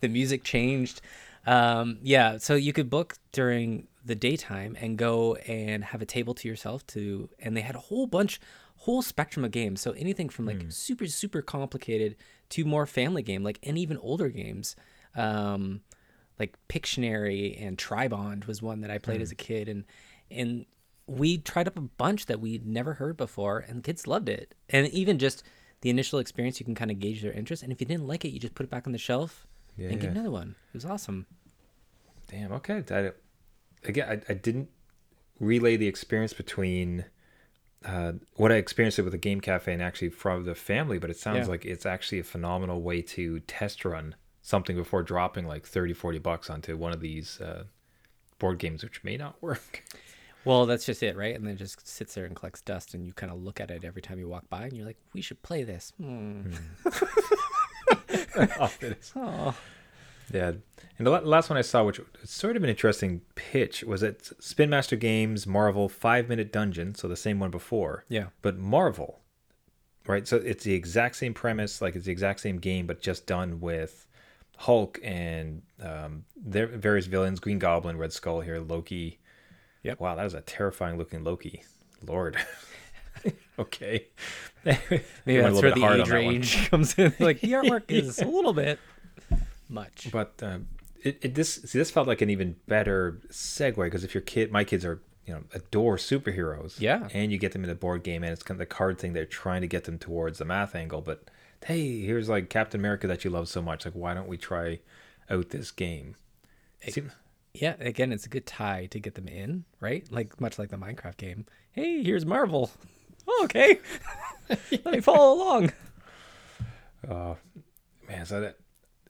the 0.01 0.09
music 0.09 0.43
changed 0.45 1.01
um 1.47 1.99
yeah 2.03 2.37
so 2.38 2.55
you 2.57 2.73
could 2.73 2.90
book 2.90 3.14
during 3.33 3.87
the 4.05 4.14
daytime 4.14 4.77
and 4.81 4.99
go 4.99 5.35
and 5.47 5.85
have 5.85 6.03
a 6.03 6.07
table 6.07 6.35
to 6.35 6.47
yourself 6.49 6.87
to 6.87 7.29
and 7.38 7.57
they 7.57 7.62
had 7.62 7.75
a 7.75 7.79
whole 7.81 8.07
bunch 8.07 8.38
whole 8.77 9.01
spectrum 9.01 9.45
of 9.45 9.51
games 9.51 9.81
so 9.81 9.93
anything 9.93 10.29
from 10.29 10.45
like 10.45 10.62
super 10.69 11.07
super 11.07 11.40
complicated 11.40 12.14
to 12.51 12.64
more 12.67 12.85
family 12.87 13.23
game 13.23 13.43
like 13.43 13.59
and 13.62 13.79
even 13.79 13.97
older 13.99 14.29
games 14.29 14.77
um 15.17 15.81
like 16.38 16.59
Pictionary 16.69 17.61
and 17.64 17.79
Tribond 17.79 18.47
was 18.47 18.61
one 18.61 18.81
that 18.81 18.90
I 18.90 18.99
played 18.99 19.23
as 19.23 19.31
a 19.31 19.37
kid 19.37 19.69
and 19.69 19.85
and 20.31 20.67
we 21.07 21.38
tried 21.38 21.69
up 21.69 21.77
a 21.79 21.83
bunch 21.83 22.27
that 22.27 22.40
we'd 22.40 22.67
never 22.67 22.95
heard 22.95 23.17
before 23.17 23.59
and 23.61 23.85
kids 23.85 24.07
loved 24.07 24.29
it. 24.29 24.55
And 24.71 24.88
even 24.88 25.19
just 25.19 25.45
the 25.83 25.90
initial 25.90 26.19
experience 26.19 26.59
you 26.61 26.64
can 26.67 26.75
kind 26.75 26.90
of 26.90 26.99
gauge 26.99 27.23
their 27.23 27.33
interest 27.33 27.62
and 27.62 27.71
if 27.73 27.81
you 27.81 27.87
didn't 27.87 28.07
like 28.09 28.25
it 28.25 28.31
you 28.31 28.40
just 28.40 28.55
put 28.55 28.64
it 28.64 28.71
back 28.71 28.87
on 28.87 28.93
the 28.93 28.99
shelf 28.99 29.47
Yeah, 29.77 29.88
and 29.90 30.01
get 30.01 30.07
yeah. 30.07 30.11
another 30.12 30.31
one. 30.31 30.57
It 30.73 30.75
was 30.75 30.85
awesome. 30.85 31.27
Damn. 32.29 32.53
Okay. 32.53 32.83
I, 32.90 33.12
again, 33.85 34.23
I, 34.29 34.33
I 34.33 34.35
didn't 34.35 34.68
relay 35.40 35.77
the 35.77 35.87
experience 35.88 36.33
between 36.33 37.05
uh, 37.85 38.12
what 38.37 38.51
I 38.53 38.57
experienced 38.57 38.99
it 38.99 39.03
with 39.03 39.12
the 39.12 39.18
game 39.18 39.40
cafe 39.40 39.73
and 39.73 39.83
actually 39.83 40.09
from 40.11 40.44
the 40.44 40.55
family, 40.55 40.99
but 40.99 41.11
it 41.11 41.16
sounds 41.18 41.47
Yeah. 41.47 41.51
like 41.51 41.64
it's 41.64 41.85
actually 41.87 42.18
a 42.20 42.25
phenomenal 42.25 42.81
way 42.83 43.03
to 43.03 43.40
test 43.40 43.85
run 43.85 44.14
something 44.42 44.77
before 44.77 45.03
dropping 45.03 45.47
like 45.47 45.66
30, 45.66 45.92
40 45.94 46.18
bucks 46.18 46.49
onto 46.51 46.77
one 46.77 46.92
of 46.92 47.01
these 47.01 47.40
uh, 47.40 47.64
board 48.38 48.59
games, 48.59 48.83
which 48.83 49.03
may 49.05 49.16
not 49.16 49.40
work. 49.42 49.85
Well, 50.47 50.66
that's 50.66 50.85
just 50.85 51.03
it, 51.03 51.16
right? 51.16 51.35
And 51.35 51.47
then 51.47 51.55
it 51.55 51.59
just 51.59 51.87
sits 51.88 52.12
there 52.14 52.27
and 52.27 52.37
collects 52.37 52.61
dust 52.61 52.92
and 52.94 53.07
you 53.07 53.14
kind 53.14 53.33
of 53.33 53.42
look 53.42 53.61
at 53.61 53.70
it 53.70 53.83
every 53.85 54.03
time 54.03 54.18
you 54.18 54.29
walk 54.29 54.49
by 54.51 54.64
and 54.64 54.75
you're 54.75 54.85
like, 54.85 54.99
"We 55.14 55.23
should 55.23 55.40
play 55.42 55.62
this." 55.64 55.92
Hmm. 55.99 56.53
Oh. 58.37 58.70
Oh. 59.16 59.57
Yeah. 60.33 60.53
And 60.99 61.07
the 61.07 61.11
last 61.11 61.51
one 61.51 61.57
I 61.57 61.63
saw, 61.63 61.85
which 61.85 61.99
was 61.99 62.31
sort 62.31 62.57
of 62.57 62.63
an 62.63 62.71
interesting 62.71 63.23
pitch, 63.35 63.83
was 63.83 64.03
at 64.03 64.25
Spin 64.43 64.71
Master 64.71 64.97
Games 64.97 65.47
Marvel 65.47 65.89
Five 65.89 66.29
Minute 66.29 66.53
Dungeon, 66.53 66.95
so 66.95 67.09
the 67.09 67.17
same 67.17 67.41
one 67.41 67.51
before. 67.51 68.05
Yeah. 68.09 68.27
But 68.43 68.59
Marvel, 68.59 69.21
right? 70.07 70.27
So 70.27 70.37
it's 70.37 70.65
the 70.65 70.75
exact 70.75 71.17
same 71.17 71.35
premise, 71.35 71.83
like 71.83 71.97
it's 71.97 72.07
the 72.07 72.13
exact 72.13 72.41
same 72.41 72.59
game, 72.59 72.87
but 72.87 73.01
just 73.01 73.27
done 73.27 73.61
with 73.61 74.07
Hulk 74.57 75.01
and 75.03 75.63
um, 75.83 76.25
their 76.37 76.69
various 76.69 77.07
villains: 77.07 77.41
Green 77.41 77.59
Goblin, 77.59 77.99
Red 77.99 78.13
Skull 78.13 78.41
here, 78.41 78.61
Loki. 78.61 79.19
Yep. 79.83 80.01
Wow, 80.01 80.15
that 80.15 80.25
was 80.25 80.35
a 80.35 80.41
terrifying 80.41 80.97
looking 80.97 81.25
Loki. 81.25 81.65
Lord. 82.07 82.37
okay. 83.59 84.07
Maybe 84.65 85.03
that's 85.27 85.61
where 85.61 85.73
the 85.73 85.85
age 85.85 86.09
range 86.11 86.71
comes 86.71 86.95
in. 86.99 87.15
Like 87.21 87.41
the 87.41 87.53
artwork 87.53 87.85
is 87.89 88.21
a 88.21 88.27
little 88.27 88.53
bit 88.53 88.79
much. 89.68 90.09
But 90.12 90.35
um, 90.42 90.68
it, 91.03 91.18
it 91.22 91.35
this 91.35 91.55
see 91.55 91.79
this 91.79 91.90
felt 91.90 92.07
like 92.07 92.20
an 92.22 92.31
even 92.31 92.57
better 92.66 93.20
segue 93.31 93.77
because 93.77 94.05
if 94.05 94.14
your 94.14 94.22
kid, 94.22 94.50
my 94.53 94.64
kids 94.64 94.85
are 94.85 95.00
you 95.27 95.35
know 95.35 95.42
adore 95.55 95.96
superheroes, 95.96 96.79
Yeah. 96.81 97.09
and 97.12 97.33
you 97.33 97.38
get 97.38 97.53
them 97.53 97.64
in 97.64 97.70
a 97.70 97.74
board 97.74 98.03
game, 98.03 98.22
and 98.22 98.33
it's 98.33 98.42
kind 98.42 98.57
of 98.61 98.68
the 98.68 98.74
card 98.74 98.98
thing 98.98 99.12
they're 99.12 99.24
trying 99.27 99.61
to 99.62 99.66
get 99.66 99.85
them 99.85 99.98
towards 99.98 100.38
the 100.38 100.44
math 100.44 100.74
angle. 100.74 101.00
But 101.00 101.24
hey, 101.64 102.00
here's 102.03 102.29
like 102.29 102.50
Captain 102.50 102.81
America 102.81 103.07
that 103.07 103.24
you 103.24 103.31
love 103.31 103.48
so 103.48 103.62
much. 103.62 103.85
Like, 103.85 103.94
why 103.94 104.14
don't 104.14 104.29
we 104.29 104.37
try 104.37 104.81
out 105.31 105.50
this 105.50 105.70
game? 105.70 106.16
Seem- 106.88 107.11
Yeah, 107.55 107.77
again, 107.81 108.12
it's 108.12 108.27
a 108.27 108.29
good 108.29 108.44
tie 108.46 108.87
to 108.90 108.98
get 109.00 109.14
them 109.14 109.29
in, 109.29 109.64
right? 109.81 110.07
Like 110.12 110.38
much 110.40 110.59
like 110.59 110.68
the 110.68 110.77
Minecraft 110.77 111.16
game. 111.16 111.46
Hey, 111.72 112.03
here's 112.03 112.24
Marvel. 112.27 112.70
Oh, 113.27 113.40
okay. 113.44 113.81
Let 114.85 114.85
me 114.92 115.00
follow 115.00 115.33
along. 115.35 115.72
Oh 117.09 117.37
man, 118.09 118.27
so 118.27 118.40
that 118.40 118.57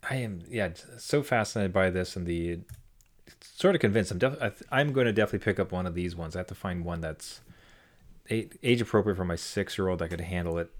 I 0.08 0.16
am 0.16 0.42
yeah 0.48 0.70
so 0.98 1.22
fascinated 1.22 1.72
by 1.72 1.90
this 1.90 2.16
and 2.16 2.26
the 2.26 2.60
sort 3.40 3.74
of 3.74 3.80
convinced. 3.80 4.10
I'm 4.10 4.18
def- 4.18 4.40
I 4.40 4.48
th- 4.50 4.62
I'm 4.70 4.92
going 4.92 5.06
to 5.06 5.12
definitely 5.12 5.44
pick 5.44 5.58
up 5.58 5.72
one 5.72 5.86
of 5.86 5.94
these 5.94 6.14
ones. 6.16 6.36
I 6.36 6.40
have 6.40 6.46
to 6.48 6.54
find 6.54 6.84
one 6.84 7.00
that's 7.00 7.40
a- 8.30 8.48
age 8.62 8.80
appropriate 8.80 9.16
for 9.16 9.24
my 9.24 9.36
six 9.36 9.78
year 9.78 9.88
old 9.88 10.00
that 10.00 10.08
could 10.08 10.20
handle 10.20 10.58
it. 10.58 10.70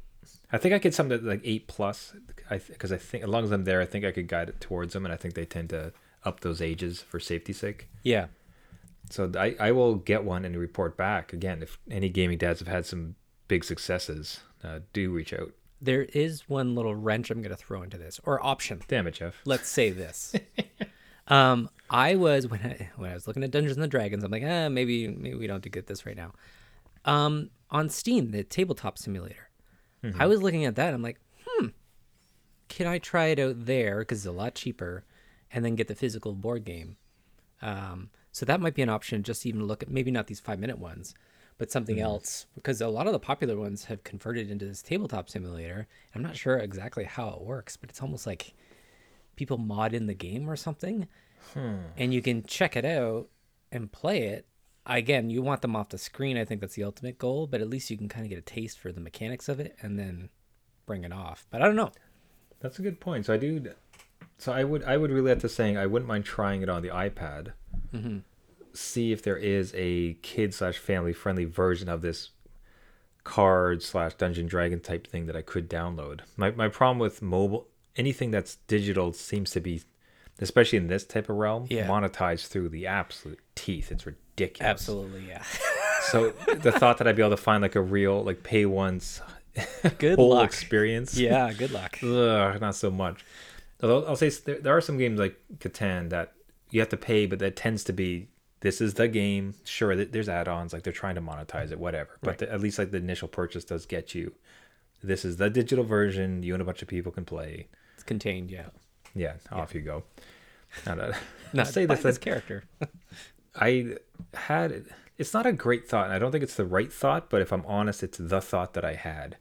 I 0.53 0.59
think 0.59 0.75
I 0.75 0.79
could 0.79 0.95
something 0.95 1.19
that, 1.23 1.29
like 1.29 1.41
eight 1.45 1.67
plus. 1.67 2.15
I 2.51 2.59
because 2.59 2.93
I 2.93 2.97
think 2.97 3.25
as 3.25 3.31
long 3.31 3.45
as 3.45 3.51
I'm 3.51 3.65
there, 3.65 3.81
I 3.81 3.87
think 3.87 4.05
I 4.05 4.13
could 4.13 4.29
guide 4.29 4.49
it 4.49 4.61
towards 4.61 4.93
them, 4.93 5.05
and 5.05 5.13
I 5.13 5.17
think 5.17 5.35
they 5.35 5.45
tend 5.45 5.71
to 5.71 5.93
up 6.25 6.41
those 6.41 6.61
ages 6.63 7.01
for 7.01 7.21
safety's 7.21 7.59
sake. 7.59 7.89
Yeah. 8.03 8.27
So 9.11 9.31
I, 9.37 9.55
I 9.61 9.73
will 9.73 9.97
get 9.97 10.25
one 10.25 10.45
and 10.47 10.57
report 10.57 10.97
back 10.97 11.33
again 11.35 11.63
if 11.63 11.79
any 11.91 12.09
gaming 12.09 12.39
dads 12.39 12.61
have 12.61 12.69
had 12.69 12.87
some 12.87 13.17
big 13.49 13.65
successes. 13.65 14.41
Uh, 14.63 14.79
do 14.95 15.11
reach 15.11 15.35
out. 15.35 15.53
There 15.81 16.03
is 16.03 16.49
one 16.49 16.75
little 16.75 16.95
wrench 16.95 17.31
I'm 17.31 17.43
going 17.43 17.51
to 17.51 17.57
throw 17.57 17.83
into 17.83 17.99
this, 17.99 18.21
or 18.25 18.45
option. 18.45 18.81
Damn 18.89 19.07
it, 19.07 19.15
Jeff. 19.15 19.41
Let's 19.45 19.69
say 19.69 19.91
this. 19.91 20.35
um, 21.29 21.69
I 21.91 22.15
was 22.15 22.47
when 22.49 22.61
I 22.61 22.91
when 22.97 23.11
I 23.11 23.15
was 23.15 23.27
looking 23.27 23.45
at 23.45 23.51
Dungeons 23.51 23.77
and 23.77 23.91
Dragons, 23.91 24.25
I'm 24.25 24.31
like, 24.31 24.45
ah, 24.45 24.69
maybe 24.69 25.09
maybe 25.09 25.35
we 25.35 25.47
don't 25.47 25.63
do 25.63 25.69
get 25.69 25.87
this 25.87 26.07
right 26.07 26.17
now. 26.17 26.33
Um, 27.05 27.51
on 27.71 27.89
Steam, 27.89 28.31
the 28.31 28.45
tabletop 28.45 28.99
simulator. 28.99 29.51
I 30.19 30.27
was 30.27 30.43
looking 30.43 30.67
at 30.67 30.77
that. 30.77 30.93
I'm 30.93 31.01
like, 31.01 31.19
hmm, 31.47 31.69
can 32.69 32.87
I 32.87 32.99
try 32.99 33.27
it 33.27 33.39
out 33.39 33.65
there 33.65 34.01
because 34.01 34.19
it's 34.19 34.27
a 34.27 34.33
lot 34.33 34.55
cheaper, 34.55 35.05
and 35.51 35.65
then 35.65 35.77
get 35.77 35.89
the 35.89 35.95
physical 35.95 36.35
board 36.35 36.65
game. 36.65 36.97
Um, 37.63 38.11
so 38.31 38.45
that 38.45 38.61
might 38.61 38.75
be 38.75 38.83
an 38.83 38.91
option. 38.91 39.23
Just 39.23 39.43
to 39.43 39.49
even 39.49 39.65
look 39.65 39.83
at 39.83 39.91
maybe 39.91 40.11
not 40.11 40.27
these 40.27 40.41
five 40.41 40.59
minute 40.59 40.79
ones, 40.79 41.15
but 41.59 41.71
something 41.71 42.01
else 42.01 42.47
because 42.55 42.81
a 42.81 42.89
lot 42.89 43.07
of 43.07 43.13
the 43.13 43.19
popular 43.19 43.57
ones 43.57 43.85
have 43.87 44.05
converted 44.05 44.51
into 44.51 44.65
this 44.65 44.83
tabletop 44.83 45.29
simulator. 45.29 45.87
I'm 46.15 46.23
not 46.23 46.37
sure 46.37 46.59
exactly 46.59 47.05
how 47.05 47.29
it 47.31 47.43
works, 47.43 47.77
but 47.77 47.91
it's 47.91 48.03
almost 48.03 48.27
like 48.27 48.55
people 49.37 49.59
mod 49.59 49.95
in 49.95 50.07
the 50.07 50.15
game 50.15 50.49
or 50.49 50.57
something, 50.57 51.07
and 51.97 52.13
you 52.15 52.23
can 52.23 52.43
check 52.45 52.77
it 52.77 52.85
out 52.85 53.29
and 53.71 53.91
play 53.93 54.25
it. 54.25 54.47
Again, 54.87 55.31
you 55.31 55.41
want 55.43 55.63
them 55.63 55.75
off 55.75 55.89
the 55.89 55.99
screen. 55.99 56.37
I 56.37 56.45
think 56.45 56.61
that's 56.61 56.75
the 56.75 56.85
ultimate 56.85 57.19
goal, 57.19 57.47
but 57.47 57.61
at 57.61 57.71
least 57.71 57.91
you 57.91 57.97
can 57.97 58.09
kind 58.09 58.25
of 58.27 58.31
get 58.31 58.39
a 58.39 58.43
taste 58.43 58.79
for 58.79 58.93
the 58.93 59.01
mechanics 59.01 59.49
of 59.49 59.59
it 59.59 59.77
and 59.81 59.99
then 59.99 60.29
bring 60.87 61.05
it 61.05 61.13
off. 61.13 61.47
But 61.51 61.63
I 61.63 61.67
don't 61.67 61.77
know. 61.77 61.91
That's 62.61 62.79
a 62.79 62.83
good 62.83 63.01
point. 63.01 63.27
So 63.27 63.35
I 63.35 63.37
do. 63.37 63.65
So 64.39 64.53
I 64.53 64.65
would 64.65 64.85
I 64.85 64.97
would 64.97 65.11
relate 65.11 65.41
to 65.41 65.49
saying 65.49 65.79
I 65.79 65.87
wouldn't 65.87 66.09
mind 66.09 66.25
trying 66.25 66.63
it 66.63 66.69
on 66.69 66.83
the 66.83 66.89
iPad. 66.89 67.53
Mm-hmm. 67.95 68.19
See 68.75 69.13
if 69.13 69.23
there 69.23 69.37
is 69.37 69.73
a 69.77 70.15
kid 70.23 70.53
slash 70.53 70.79
family 70.79 71.13
friendly 71.13 71.45
version 71.45 71.89
of 71.89 72.03
this 72.03 72.31
card 73.23 73.83
slash 73.83 74.15
Dungeon 74.15 74.47
Dragon 74.47 74.81
type 74.81 75.07
thing 75.07 75.27
that 75.27 75.37
I 75.37 75.43
could 75.43 75.69
download. 75.71 76.21
My 76.37 76.51
my 76.51 76.69
problem 76.69 76.99
with 76.99 77.23
mobile 77.23 77.69
anything 77.97 78.31
that's 78.33 78.57
digital 78.67 79.13
seems 79.13 79.53
to 79.53 79.61
be, 79.61 79.83
especially 80.41 80.79
in 80.79 80.89
this 80.89 81.05
type 81.05 81.29
of 81.29 81.37
realm, 81.37 81.67
Yeah. 81.71 81.87
monetized 81.87 82.49
through 82.49 82.71
the 82.71 82.87
absolute 82.89 83.39
teeth. 83.55 83.93
It's 83.93 84.05
ridiculous. 84.07 84.69
Absolutely, 84.71 85.27
yeah. 85.29 85.43
So 86.11 86.33
the 86.59 86.71
thought 86.71 86.99
that 86.99 87.07
I'd 87.09 87.17
be 87.17 87.23
able 87.23 87.31
to 87.31 87.39
find 87.39 87.63
like 87.63 87.77
a 87.77 87.81
real 87.81 88.23
like 88.23 88.43
pay 88.43 88.67
once 88.67 89.23
Good 89.99 90.17
whole 90.17 90.31
luck. 90.31 90.45
experience, 90.45 91.17
Yeah, 91.19 91.51
good 91.55 91.71
luck. 91.71 91.99
ugh, 92.03 92.61
not 92.61 92.75
so 92.75 92.91
much. 92.91 93.25
Although 93.83 94.05
I'll 94.05 94.17
say 94.17 94.29
there, 94.29 94.61
there 94.61 94.77
are 94.77 94.83
some 94.83 94.99
games 94.99 95.19
like 95.19 95.41
Catan 95.61 96.11
that 96.11 96.35
you 96.71 96.81
have 96.81 96.91
to 96.91 96.99
pay, 96.99 97.25
but 97.25 97.39
that 97.39 97.57
tends 97.57 97.85
to 97.85 97.93
be 97.95 98.29
this 98.65 98.81
is 98.81 98.95
the 98.95 99.07
game. 99.09 99.55
Sure, 99.65 99.95
th- 99.95 100.11
there's 100.11 100.29
add-ons 100.29 100.73
like 100.73 100.83
they're 100.83 100.93
trying 100.93 101.15
to 101.17 101.21
monetize 101.21 101.71
it, 101.71 101.79
whatever. 101.79 102.19
But 102.23 102.31
Right. 102.31 102.39
the, 102.39 102.53
at 102.53 102.61
least 102.61 102.79
like 102.79 102.91
the 102.91 102.97
initial 102.97 103.29
purchase 103.29 103.65
does 103.65 103.85
get 103.87 104.15
you. 104.15 104.33
This 105.03 105.25
is 105.25 105.37
the 105.37 105.51
digital 105.51 105.85
version. 105.85 106.43
You 106.43 106.55
and 106.55 106.63
a 106.63 106.65
bunch 106.65 106.81
of 106.81 106.89
people 106.89 107.13
can 107.13 107.25
play. 107.27 107.69
It's 107.95 108.03
contained, 108.03 108.51
yeah. 108.51 108.69
Yeah, 109.15 109.35
off 109.53 109.75
you 109.75 109.83
go. 109.83 110.03
And, 110.87 111.01
uh, 111.01 111.13
Not 111.53 111.67
say 111.77 111.85
this, 111.87 112.03
this 112.03 112.19
character. 112.19 112.65
I 113.55 113.97
had. 114.33 114.87
It's 115.19 115.33
not 115.35 115.47
a 115.47 115.53
great 115.53 115.87
thought, 115.89 116.07
and 116.07 116.15
I 116.15 116.19
don't 116.19 116.33
think 116.33 116.43
it's 116.43 116.57
the 116.57 116.65
right 116.65 116.93
thought. 116.93 117.31
But 117.31 117.41
if 117.43 117.53
I'm 117.53 117.65
honest, 117.67 118.03
it's 118.03 118.19
the 118.19 118.41
thought 118.41 118.75
that 118.75 118.85
I 118.85 118.95
had, 118.95 119.37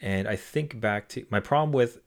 and 0.00 0.28
I 0.28 0.36
think 0.36 0.78
back 0.78 1.08
to 1.10 1.26
my 1.30 1.40
problem 1.40 1.72
with 1.72 1.98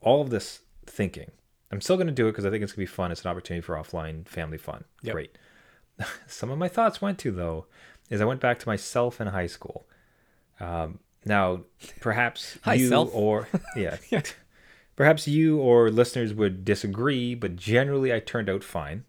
all 0.00 0.20
of 0.22 0.30
this 0.30 0.60
thinking. 0.86 1.30
I'm 1.72 1.80
still 1.80 1.96
going 1.96 2.06
to 2.08 2.12
do 2.12 2.26
it 2.28 2.32
because 2.32 2.44
I 2.44 2.50
think 2.50 2.62
it's 2.62 2.72
going 2.72 2.86
to 2.86 2.90
be 2.90 2.94
fun. 2.94 3.10
It's 3.10 3.24
an 3.24 3.30
opportunity 3.30 3.62
for 3.64 3.74
offline 3.76 4.26
family 4.28 4.58
fun. 4.58 4.84
Yep. 5.02 5.12
Great. 5.14 5.38
Some 6.26 6.50
of 6.50 6.58
my 6.58 6.68
thoughts 6.68 7.00
went 7.00 7.18
to 7.20 7.30
though 7.30 7.66
is 8.08 8.20
I 8.20 8.24
went 8.24 8.40
back 8.40 8.58
to 8.60 8.68
myself 8.68 9.20
in 9.20 9.28
high 9.28 9.46
school. 9.46 9.86
Um, 10.58 10.98
now, 11.24 11.62
perhaps 12.00 12.58
you 12.66 12.88
self. 12.88 13.10
or 13.14 13.48
yeah, 13.76 13.96
perhaps 14.96 15.28
you 15.28 15.58
or 15.58 15.90
listeners 15.90 16.34
would 16.34 16.64
disagree, 16.64 17.34
but 17.34 17.56
generally 17.56 18.12
I 18.12 18.20
turned 18.20 18.48
out 18.50 18.64
fine. 18.64 19.04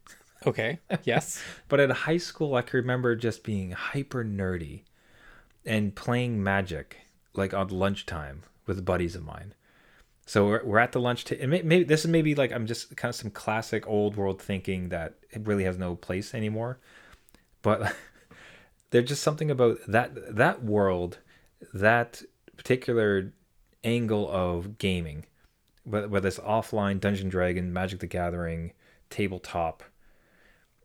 Okay. 0.46 0.80
Yes. 1.04 1.42
But 1.68 1.80
at 1.80 1.92
high 1.92 2.18
school, 2.18 2.56
I 2.56 2.64
can 2.64 2.80
remember 2.80 3.16
just 3.16 3.44
being 3.44 3.72
hyper 3.72 4.24
nerdy 4.24 4.82
and 5.66 5.96
playing 5.96 6.42
Magic 6.44 6.98
like 7.34 7.54
on 7.54 7.68
lunchtime 7.70 8.44
with 8.66 8.84
buddies 8.86 9.16
of 9.16 9.24
mine. 9.24 9.54
So 10.26 10.48
we're, 10.48 10.64
we're 10.64 10.80
at 10.80 10.92
the 10.92 11.02
lunch 11.02 11.26
table. 11.26 11.48
Maybe, 11.48 11.84
this 11.84 12.02
is 12.02 12.08
maybe 12.12 12.36
like 12.36 12.52
I'm 12.52 12.66
just 12.68 12.96
kind 12.96 13.10
of 13.10 13.16
some 13.16 13.32
classic 13.32 13.88
old 13.88 14.16
world 14.16 14.42
thinking 14.42 14.90
that 14.90 15.16
it 15.32 15.46
really 15.46 15.64
has 15.64 15.78
no 15.78 15.96
place 15.96 16.34
anymore. 16.34 16.80
But 17.62 17.96
there's 18.92 19.10
just 19.10 19.24
something 19.24 19.52
about 19.52 19.80
that 19.88 20.36
that 20.36 20.64
world, 20.64 21.20
that 21.74 22.22
particular 22.56 23.34
angle 23.84 24.30
of 24.32 24.78
gaming, 24.78 25.26
whether 25.84 26.28
it's 26.28 26.40
offline, 26.40 27.00
Dungeon 27.00 27.30
Dragon, 27.30 27.74
Magic 27.74 28.00
the 28.00 28.08
Gathering, 28.08 28.74
tabletop 29.10 29.84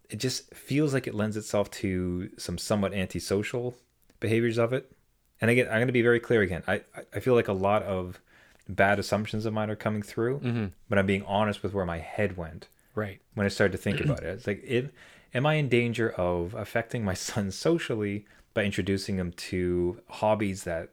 it 0.09 0.17
just 0.19 0.53
feels 0.55 0.95
like 0.95 1.07
it 1.07 1.15
lends 1.15 1.37
itself 1.37 1.71
to 1.71 2.31
some 2.39 2.59
somewhat 2.59 2.95
antisocial 2.95 3.77
behaviors 4.21 4.59
of 4.59 4.73
it. 4.73 4.93
And 5.41 5.51
again, 5.51 5.67
I'm 5.67 5.75
going 5.75 5.89
to 5.89 5.93
be 5.93 6.03
very 6.03 6.21
clear 6.21 6.43
again. 6.43 6.63
I- 6.67 6.83
I 7.15 7.21
feel 7.21 7.35
like 7.35 7.49
a 7.49 7.53
lot 7.53 7.83
of 7.83 8.21
bad 8.69 8.99
assumptions 8.99 9.47
of 9.47 9.53
mine 9.53 9.71
are 9.71 9.77
coming 9.77 10.03
through, 10.03 10.41
Mm-hmm. 10.41 10.67
but 10.89 10.99
I'm 10.99 11.07
being 11.07 11.23
honest 11.25 11.63
with 11.63 11.73
where 11.73 11.87
my 11.87 11.99
head 11.99 12.37
went 12.37 12.69
Right. 12.95 13.21
when 13.35 13.45
I 13.47 13.49
started 13.49 13.73
to 13.73 13.79
think 13.83 14.01
about 14.01 14.23
it. 14.23 14.27
It's 14.31 14.47
like, 14.47 14.63
it, 14.65 14.93
am 15.35 15.47
I 15.47 15.55
in 15.55 15.69
danger 15.69 16.11
of 16.11 16.55
affecting 16.55 17.05
my 17.05 17.15
son 17.29 17.51
socially 17.51 18.25
by 18.55 18.65
introducing 18.65 19.17
him 19.19 19.33
to 19.33 20.01
hobbies 20.09 20.65
that 20.65 20.89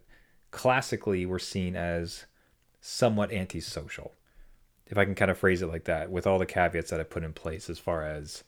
classically 0.51 1.25
were 1.25 1.39
seen 1.39 1.75
as 1.75 2.25
somewhat 2.81 3.31
antisocial? 3.31 4.13
If 4.87 4.97
I 4.97 5.05
can 5.05 5.15
kind 5.15 5.31
of 5.31 5.37
phrase 5.37 5.61
it 5.61 5.67
like 5.67 5.85
that, 5.85 6.11
with 6.11 6.27
all 6.27 6.37
the 6.37 6.45
caveats 6.45 6.91
that 6.91 6.99
I 6.99 7.03
put 7.03 7.23
in 7.23 7.33
place 7.33 7.69
as 7.69 7.79
far 7.79 8.05
as 8.05 8.43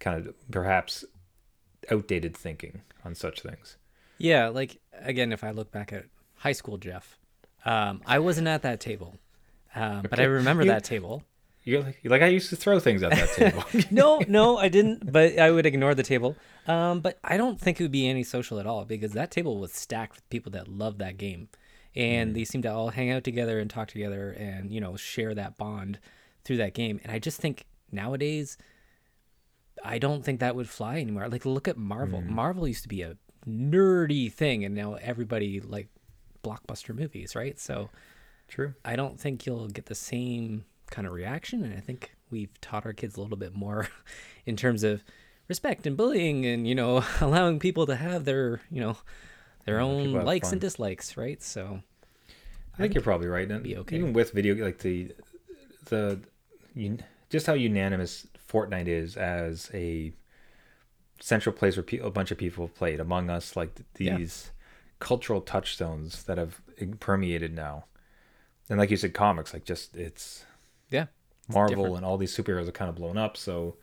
kind 0.00 0.18
of 0.26 0.34
perhaps 0.50 1.04
outdated 1.90 2.36
thinking 2.36 2.82
on 3.04 3.14
such 3.14 3.40
things. 3.40 3.76
Yeah, 4.18 4.48
like 4.48 4.78
again, 4.92 5.32
if 5.32 5.44
I 5.44 5.50
look 5.52 5.70
back 5.70 5.92
at 5.92 6.06
high 6.38 6.52
school 6.52 6.76
Jeff, 6.76 7.16
um, 7.64 8.02
I 8.06 8.18
wasn't 8.18 8.48
at 8.48 8.62
that 8.62 8.80
table, 8.80 9.16
um, 9.74 10.06
but 10.08 10.20
I 10.20 10.24
remember 10.24 10.62
You- 10.64 10.70
that 10.70 10.84
table. 10.84 11.22
You're 11.66 11.82
like, 11.82 11.98
you're 12.02 12.10
like 12.10 12.20
I 12.20 12.26
used 12.26 12.50
to 12.50 12.56
throw 12.56 12.78
things 12.78 13.02
at 13.02 13.12
that 13.12 13.30
table. 13.30 13.64
no, 13.90 14.20
no, 14.28 14.58
I 14.58 14.68
didn't. 14.68 15.10
But 15.10 15.38
I 15.38 15.50
would 15.50 15.64
ignore 15.64 15.94
the 15.94 16.02
table. 16.02 16.36
Um, 16.66 17.00
but 17.00 17.18
I 17.24 17.38
don't 17.38 17.58
think 17.58 17.80
it 17.80 17.84
would 17.84 17.90
be 17.90 18.06
antisocial 18.06 18.60
at 18.60 18.66
all 18.66 18.84
because 18.84 19.12
that 19.12 19.30
table 19.30 19.58
was 19.58 19.72
stacked 19.72 20.14
with 20.16 20.28
people 20.28 20.52
that 20.52 20.68
loved 20.68 20.98
that 20.98 21.16
game, 21.16 21.48
and 21.96 22.34
they 22.36 22.44
seemed 22.44 22.64
to 22.64 22.70
all 22.70 22.90
hang 22.90 23.10
out 23.10 23.24
together 23.24 23.58
and 23.60 23.70
talk 23.70 23.88
together 23.88 24.30
and 24.32 24.70
you 24.70 24.78
know 24.78 24.94
share 24.96 25.34
that 25.34 25.56
bond 25.56 25.98
through 26.44 26.58
that 26.58 26.74
game. 26.74 27.00
And 27.02 27.10
I 27.10 27.18
just 27.18 27.40
think 27.40 27.64
nowadays, 27.90 28.58
I 29.82 29.96
don't 29.98 30.22
think 30.22 30.40
that 30.40 30.54
would 30.56 30.68
fly 30.68 30.98
anymore. 30.98 31.28
Like 31.30 31.46
look 31.46 31.66
at 31.66 31.78
Marvel. 31.78 32.20
Marvel 32.20 32.68
used 32.68 32.82
to 32.82 32.88
be 32.90 33.00
a 33.00 33.16
nerdy 33.48 34.30
thing, 34.30 34.66
and 34.66 34.74
now 34.74 34.94
everybody 35.00 35.60
like 35.62 35.88
blockbuster 36.44 36.94
movies, 36.94 37.34
right? 37.34 37.58
So. 37.58 37.90
True. 38.46 38.74
I 38.84 38.94
don't 38.94 39.18
think 39.18 39.46
you'll 39.46 39.68
get 39.68 39.86
the 39.86 39.94
same 39.94 40.66
kind 40.90 41.06
of 41.06 41.14
reaction. 41.14 41.64
And 41.64 41.72
I 41.74 41.80
think 41.80 42.14
we've 42.30 42.60
taught 42.60 42.84
our 42.84 42.92
kids 42.92 43.16
a 43.16 43.22
little 43.22 43.38
bit 43.38 43.54
more 43.54 43.88
in 44.46 44.54
terms 44.54 44.84
of 44.84 45.02
respect 45.48 45.86
and 45.86 45.96
bullying 45.96 46.44
and, 46.44 46.68
you 46.68 46.74
know, 46.74 47.02
allowing 47.22 47.58
people 47.58 47.86
to 47.86 47.96
have 47.96 48.26
their, 48.26 48.60
you 48.70 48.82
know, 48.82 48.98
their 49.64 49.76
Yeah, 49.78 49.84
own 49.84 50.12
likes 50.12 50.48
fun. 50.48 50.52
and 50.56 50.60
dislikes, 50.60 51.16
right? 51.16 51.42
So, 51.42 51.80
I 52.74 52.76
think 52.76 52.92
you're 52.92 53.02
probably 53.02 53.28
right. 53.28 53.50
And 53.50 53.62
be 53.62 53.78
okay. 53.78 53.96
even 53.96 54.12
with 54.12 54.32
video, 54.32 54.62
like 54.62 54.80
the 54.80 55.12
the 55.86 56.20
un- 56.76 57.02
just 57.30 57.46
how 57.46 57.54
unanimous 57.54 58.26
Fortnite 58.46 58.88
is 58.88 59.16
as 59.16 59.70
a 59.72 60.12
central 61.18 61.54
place 61.54 61.76
where 61.76 61.82
pe- 61.82 61.98
a 61.98 62.10
bunch 62.10 62.30
of 62.30 62.36
people 62.36 62.66
have 62.66 62.74
played. 62.74 63.00
Among 63.00 63.30
Us, 63.30 63.56
like 63.56 63.70
these 63.94 64.50
cultural 65.04 65.42
touchstones 65.42 66.22
that 66.24 66.38
have 66.38 66.62
permeated 66.98 67.54
now. 67.54 67.84
And 68.70 68.78
like 68.78 68.90
you 68.90 68.96
said, 68.96 69.12
comics, 69.12 69.52
like 69.52 69.64
just 69.66 69.94
it's 69.96 70.44
yeah. 70.90 71.06
Marvel 71.48 71.76
different. 71.76 71.96
and 71.98 72.06
all 72.06 72.16
these 72.16 72.34
superheroes 72.34 72.66
are 72.66 72.72
kind 72.72 72.88
of 72.88 72.94
blown 72.94 73.18
up. 73.18 73.36
So, 73.36 73.76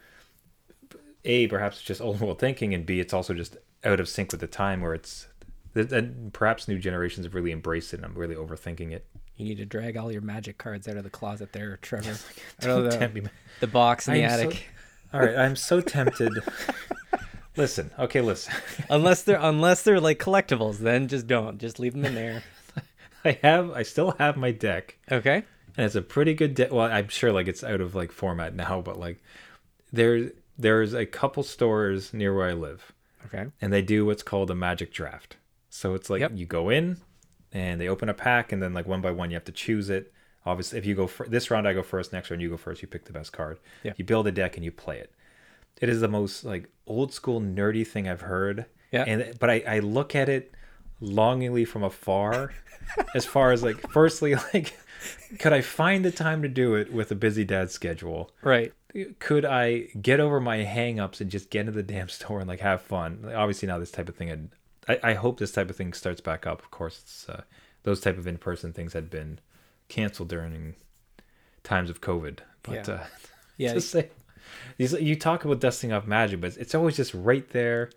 a 1.24 1.46
perhaps 1.46 1.78
it's 1.78 1.86
just 1.86 2.02
old 2.02 2.20
world 2.20 2.40
thinking, 2.40 2.74
and 2.74 2.88
b 2.88 3.00
it's 3.00 3.14
also 3.14 3.36
just 3.36 3.56
out 3.84 4.00
of 4.00 4.10
sync 4.10 4.32
with 4.32 4.42
the 4.42 4.48
time 4.48 4.82
where 4.82 4.96
it's. 4.96 5.28
And 5.76 6.34
perhaps 6.34 6.68
new 6.68 6.80
generations 6.80 7.26
have 7.26 7.36
really 7.36 7.52
embraced 7.52 7.94
it. 7.94 7.98
and 7.98 8.06
I'm 8.06 8.16
really 8.16 8.36
overthinking 8.36 8.92
it. 8.92 9.06
You 9.38 9.46
need 9.46 9.58
to 9.58 9.66
drag 9.66 9.96
all 9.96 10.12
your 10.12 10.22
magic 10.22 10.58
cards 10.58 10.88
out 10.88 10.98
of 10.98 11.04
the 11.04 11.10
closet 11.10 11.54
there, 11.54 11.78
Trevor. 11.78 12.18
The, 12.60 13.30
the 13.62 13.68
box 13.68 14.08
in 14.08 14.16
the 14.16 14.26
I'm 14.26 14.30
so- 14.30 14.36
attic. 14.48 14.70
All 15.14 15.20
right, 15.22 15.38
I'm 15.38 15.56
so 15.56 15.82
tempted. 15.82 16.34
listen, 17.58 17.92
okay, 18.00 18.22
listen. 18.22 18.54
unless 18.90 19.24
they're 19.24 19.40
unless 19.42 19.84
they're 19.84 20.00
like 20.00 20.20
collectibles, 20.20 20.78
then 20.80 21.08
just 21.08 21.28
don't. 21.28 21.58
Just 21.58 21.80
leave 21.80 21.94
them 21.94 22.06
in 22.06 22.16
there. 22.16 22.44
I 23.26 23.38
have, 23.44 23.72
I 23.72 23.84
still 23.84 24.12
have 24.18 24.36
my 24.38 24.52
deck, 24.52 24.98
Okay. 25.12 25.44
and 25.78 25.86
it's 25.86 25.96
a 25.96 26.02
pretty 26.02 26.34
good 26.34 26.56
deck. 26.56 26.72
Well, 26.72 26.92
I'm 26.92 27.08
sure 27.10 27.32
like 27.32 27.48
it's 27.48 27.64
out 27.64 27.82
of 27.82 27.94
like 27.96 28.12
format 28.12 28.56
now, 28.56 28.82
but 28.82 29.00
like 29.00 29.22
there, 29.94 30.32
there's 30.58 30.94
a 30.94 31.06
couple 31.06 31.44
stores 31.44 32.14
near 32.14 32.34
where 32.36 32.50
I 32.50 32.54
live, 32.54 32.92
Okay. 33.26 33.46
and 33.62 33.72
they 33.72 33.82
do 33.84 34.06
what's 34.06 34.24
called 34.24 34.50
a 34.50 34.56
magic 34.56 34.92
draft. 34.92 35.38
So 35.70 35.94
it's 35.94 36.10
like 36.10 36.22
Yep. 36.22 36.32
you 36.36 36.46
go 36.48 36.70
in, 36.70 36.98
and 37.52 37.80
they 37.80 37.88
open 37.88 38.10
a 38.10 38.14
pack, 38.14 38.52
and 38.52 38.62
then 38.62 38.74
like 38.74 38.88
one 38.88 39.02
by 39.02 39.12
one 39.12 39.30
you 39.30 39.36
have 39.36 39.46
to 39.46 39.52
choose 39.52 39.90
it. 39.90 40.12
Obviously, 40.44 40.80
if 40.80 40.86
you 40.88 40.96
go 40.96 41.06
for 41.06 41.28
this 41.28 41.52
round, 41.52 41.68
I 41.68 41.74
go 41.74 41.84
first. 41.84 42.12
Next 42.12 42.32
round, 42.32 42.42
you 42.42 42.50
go 42.50 42.58
first. 42.58 42.82
You 42.82 42.88
pick 42.88 43.06
the 43.06 43.14
best 43.14 43.32
card. 43.32 43.60
Yeah. 43.84 43.94
You 43.98 44.04
build 44.04 44.26
a 44.26 44.32
deck 44.32 44.56
and 44.56 44.66
you 44.66 44.72
play 44.72 44.98
it. 44.98 45.14
It 45.80 45.90
is 45.90 46.02
the 46.02 46.08
most 46.08 46.44
like 46.44 46.70
old 46.88 47.14
school 47.14 47.40
nerdy 47.42 47.86
thing 47.86 48.08
I've 48.08 48.22
heard. 48.22 48.66
Yeah. 48.92 49.06
And 49.08 49.38
but 49.40 49.50
I, 49.50 49.64
I 49.68 49.80
look 49.80 50.16
at 50.16 50.30
it 50.30 50.52
longingly 51.00 51.66
from 51.66 51.84
afar, 51.84 52.54
as 53.16 53.26
far 53.26 53.52
as 53.52 53.64
like 53.64 53.90
firstly 53.92 54.36
like 54.54 54.78
could 55.40 55.54
I 55.54 55.62
find 55.62 56.06
the 56.06 56.12
time 56.12 56.42
to 56.44 56.48
do 56.48 56.76
it 56.76 56.94
with 56.94 57.12
a 57.12 57.16
busy 57.16 57.44
dad 57.44 57.72
schedule? 57.72 58.32
Right. 58.44 58.74
Could 59.20 59.46
I 59.46 59.88
get 60.02 60.20
over 60.20 60.40
my 60.40 60.58
hang-ups 60.58 61.22
and 61.22 61.32
just 61.32 61.50
get 61.50 61.62
into 61.62 61.72
the 61.72 61.82
damn 61.84 62.10
store 62.18 62.40
and 62.40 62.48
like 62.48 62.60
have 62.60 62.82
fun? 62.82 63.22
Like, 63.24 63.36
obviously 63.36 63.68
now 63.68 63.80
this 63.80 63.92
type 63.92 64.10
of 64.10 64.16
thing 64.16 64.28
had, 64.28 64.50
I, 64.88 65.00
I 65.04 65.14
hope 65.14 65.40
this 65.40 65.52
type 65.52 65.70
of 65.70 65.76
thing 65.76 65.94
starts 65.94 66.22
back 66.22 66.46
up. 66.46 66.62
Of 66.62 66.70
course, 66.72 67.00
it's, 67.02 67.30
uh, 67.30 67.42
those 67.84 68.00
type 68.00 68.18
of 68.18 68.28
in-person 68.28 68.74
things 68.74 68.94
had 68.94 69.10
been 69.10 69.40
canceled 69.88 70.30
during 70.30 70.76
times 71.64 71.90
of 71.90 72.02
COVID. 72.02 72.40
But 72.62 72.88
Yeah. 72.88 72.94
uh, 72.96 73.04
Yeah. 73.58 73.74
To 74.78 74.88
say, 74.88 74.98
these, 74.98 75.08
you 75.08 75.16
talk 75.16 75.46
about 75.46 75.60
dusting 75.60 75.92
off 75.92 76.06
magic, 76.08 76.42
but 76.42 76.58
it's 76.58 76.76
always 76.76 76.96
just 76.98 77.14
right 77.14 77.48
there. 77.50 77.90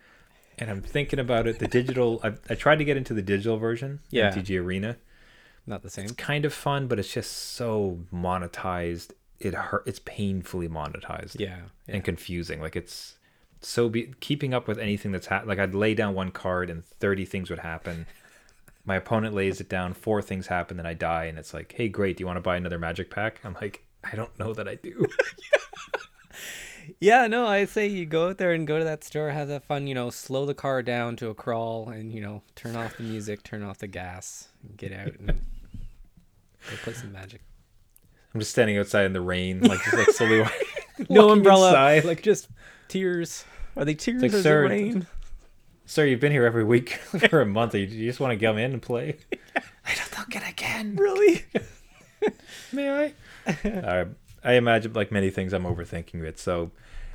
And 0.58 0.70
I'm 0.70 0.82
thinking 0.82 1.18
about 1.18 1.46
it. 1.48 1.58
The 1.58 1.66
digital, 1.66 2.20
I, 2.22 2.34
I 2.48 2.54
tried 2.54 2.76
to 2.78 2.84
get 2.84 2.96
into 2.96 3.12
the 3.14 3.22
digital 3.22 3.56
version, 3.56 4.00
Yeah. 4.10 4.30
MTG 4.30 4.60
Arena. 4.60 4.96
Not 5.66 5.82
the 5.82 5.90
same. 5.90 6.04
It's 6.04 6.14
kind 6.14 6.44
of 6.44 6.52
fun, 6.52 6.86
but 6.86 6.98
it's 6.98 7.12
just 7.12 7.32
so 7.32 8.00
monetized. 8.12 9.12
It 9.40 9.54
hurt. 9.54 9.82
It's 9.86 9.98
painfully 10.04 10.68
monetized 10.68 11.40
Yeah. 11.40 11.56
yeah. 11.88 11.94
and 11.94 12.04
confusing. 12.04 12.60
Like 12.60 12.76
it's 12.76 13.16
so 13.60 13.88
be 13.88 14.12
keeping 14.20 14.52
up 14.54 14.68
with 14.68 14.78
anything 14.78 15.10
that's 15.10 15.26
happened. 15.26 15.48
Like 15.48 15.58
I'd 15.58 15.74
lay 15.74 15.94
down 15.94 16.14
one 16.14 16.30
card 16.30 16.68
and 16.70 16.84
thirty 16.84 17.24
things 17.24 17.50
would 17.50 17.60
happen. 17.60 18.06
my 18.84 18.96
opponent 18.96 19.34
lays 19.34 19.60
it 19.60 19.68
down, 19.70 19.94
four 19.94 20.20
things 20.20 20.46
happen, 20.48 20.76
then 20.76 20.84
I 20.86 20.92
die, 20.92 21.24
and 21.24 21.38
it's 21.38 21.54
like, 21.54 21.72
hey, 21.76 21.88
great, 21.88 22.18
do 22.18 22.22
you 22.22 22.26
want 22.26 22.36
to 22.36 22.42
buy 22.42 22.56
another 22.58 22.78
magic 22.78 23.10
pack? 23.10 23.40
I'm 23.42 23.54
like, 23.54 23.82
I 24.04 24.14
don't 24.14 24.38
know 24.38 24.52
that 24.52 24.68
I 24.68 24.74
do. 24.74 25.06
Yeah, 27.00 27.26
no, 27.26 27.46
I 27.46 27.64
say 27.64 27.86
you 27.86 28.04
go 28.04 28.28
out 28.28 28.38
there 28.38 28.52
and 28.52 28.66
go 28.66 28.78
to 28.78 28.84
that 28.84 29.04
store, 29.04 29.30
have 29.30 29.48
that 29.48 29.64
fun, 29.64 29.86
you 29.86 29.94
know, 29.94 30.10
slow 30.10 30.44
the 30.44 30.54
car 30.54 30.82
down 30.82 31.16
to 31.16 31.28
a 31.28 31.34
crawl 31.34 31.88
and, 31.88 32.12
you 32.12 32.20
know, 32.20 32.42
turn 32.56 32.76
off 32.76 32.96
the 32.96 33.02
music, 33.04 33.42
turn 33.42 33.62
off 33.62 33.78
the 33.78 33.86
gas, 33.86 34.48
and 34.62 34.76
get 34.76 34.92
out 34.92 35.12
and 35.18 35.28
go 35.28 36.76
play 36.82 36.92
some 36.92 37.12
magic. 37.12 37.40
I'm 38.34 38.40
just 38.40 38.50
standing 38.50 38.76
outside 38.78 39.06
in 39.06 39.12
the 39.12 39.20
rain, 39.20 39.60
like 39.60 39.82
just 39.82 39.94
like 39.96 40.10
slowly 40.10 40.44
No 41.10 41.30
umbrella, 41.30 41.68
inside, 41.68 42.04
like 42.04 42.22
just 42.22 42.48
tears. 42.88 43.44
Are 43.76 43.84
they 43.84 43.94
tears 43.94 44.22
like, 44.22 44.32
or 44.32 44.42
sir, 44.42 44.68
rain? 44.68 45.06
Sir, 45.86 46.06
you've 46.06 46.20
been 46.20 46.32
here 46.32 46.44
every 46.44 46.64
week 46.64 46.90
for 47.30 47.40
a 47.40 47.46
month. 47.46 47.74
You, 47.74 47.86
just 47.86 48.20
want 48.20 48.38
to 48.38 48.46
come 48.46 48.58
in 48.58 48.72
and 48.72 48.82
play? 48.82 49.16
I 49.34 49.94
don't 49.94 50.08
think 50.08 50.36
I 50.42 50.52
can. 50.52 50.96
Really? 50.96 51.44
May 52.72 53.12
I? 53.46 53.68
uh, 53.68 54.04
I 54.44 54.54
imagine, 54.54 54.92
like 54.92 55.10
many 55.10 55.30
things, 55.30 55.52
I'm 55.52 55.64
overthinking 55.64 56.22
it. 56.22 56.38
So, 56.38 56.70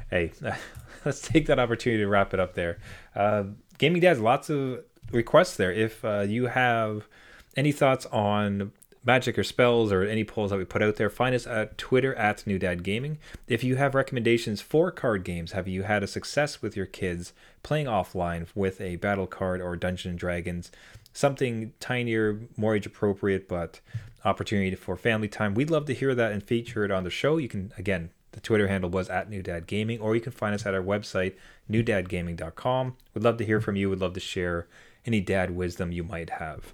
hey, 0.10 0.32
let's 1.06 1.22
take 1.22 1.46
that 1.48 1.60
opportunity 1.60 2.04
to 2.04 2.08
wrap 2.08 2.34
it 2.34 2.40
up 2.40 2.56
there. 2.56 2.80
Uh, 3.16 3.44
Gaming 3.78 4.02
Dad's 4.02 4.20
lots 4.20 4.50
of 4.50 4.84
requests 5.12 5.56
there. 5.56 5.72
If 5.72 6.04
uh, 6.04 6.22
you 6.22 6.48
have 6.48 7.08
any 7.56 7.72
thoughts 7.72 8.06
on 8.08 8.72
magic 9.06 9.38
or 9.38 9.44
spells 9.44 9.92
or 9.92 10.04
any 10.04 10.24
polls 10.24 10.52
that 10.52 10.58
we 10.58 10.66
put 10.66 10.84
out 10.84 10.98
there, 10.98 11.10
find 11.10 11.34
us 11.34 11.48
at 11.48 11.78
Twitter 11.78 12.14
at 12.16 12.46
New 12.46 12.60
Dad 12.60 12.84
Gaming. 12.84 13.18
If 13.48 13.64
you 13.64 13.78
have 13.78 13.96
recommendations 13.96 14.62
for 14.62 14.92
card 14.92 15.24
games, 15.24 15.54
have 15.54 15.68
you 15.68 15.84
had 15.84 16.04
a 16.04 16.08
success 16.08 16.62
with 16.62 16.76
your 16.76 16.86
kids 16.86 17.34
playing 17.64 17.86
offline 17.86 18.48
with 18.56 18.82
a 18.82 18.98
battle 18.98 19.28
card 19.28 19.62
or 19.62 19.76
Dungeons 19.76 20.12
and 20.12 20.20
Dragons? 20.20 20.72
Something 21.14 21.74
tinier, 21.80 22.40
more 22.58 22.76
age 22.76 22.86
appropriate, 22.86 23.48
but 23.48 23.80
opportunity 24.26 24.76
for 24.76 24.96
family 24.96 25.28
time. 25.28 25.54
We'd 25.54 25.70
love 25.70 25.86
to 25.86 25.94
hear 25.94 26.14
that 26.16 26.32
and 26.32 26.44
feature 26.44 26.84
it 26.84 26.92
on 26.92 27.04
the 27.04 27.10
show. 27.10 27.38
You 27.38 27.48
can 27.48 27.72
again, 27.78 28.12
the 28.32 28.40
Twitter 28.42 28.68
handle 28.68 28.90
was 28.90 29.10
at 29.10 29.30
New 29.30 29.42
Dad 29.42 29.68
Gaming, 29.68 30.00
or 30.00 30.16
you 30.16 30.22
can 30.22 30.32
find 30.32 30.54
us 30.54 30.66
at 30.66 30.74
our 30.74 30.82
website, 30.82 31.36
newdadgaming.com. 31.70 32.96
We'd 33.14 33.24
love 33.24 33.38
to 33.38 33.46
hear 33.46 33.62
from 33.62 33.76
you. 33.76 33.90
We'd 33.90 34.00
love 34.00 34.14
to 34.14 34.20
share 34.20 34.68
any 35.06 35.22
dad 35.22 35.52
wisdom 35.52 35.92
you 35.92 36.04
might 36.04 36.32
have. 36.32 36.74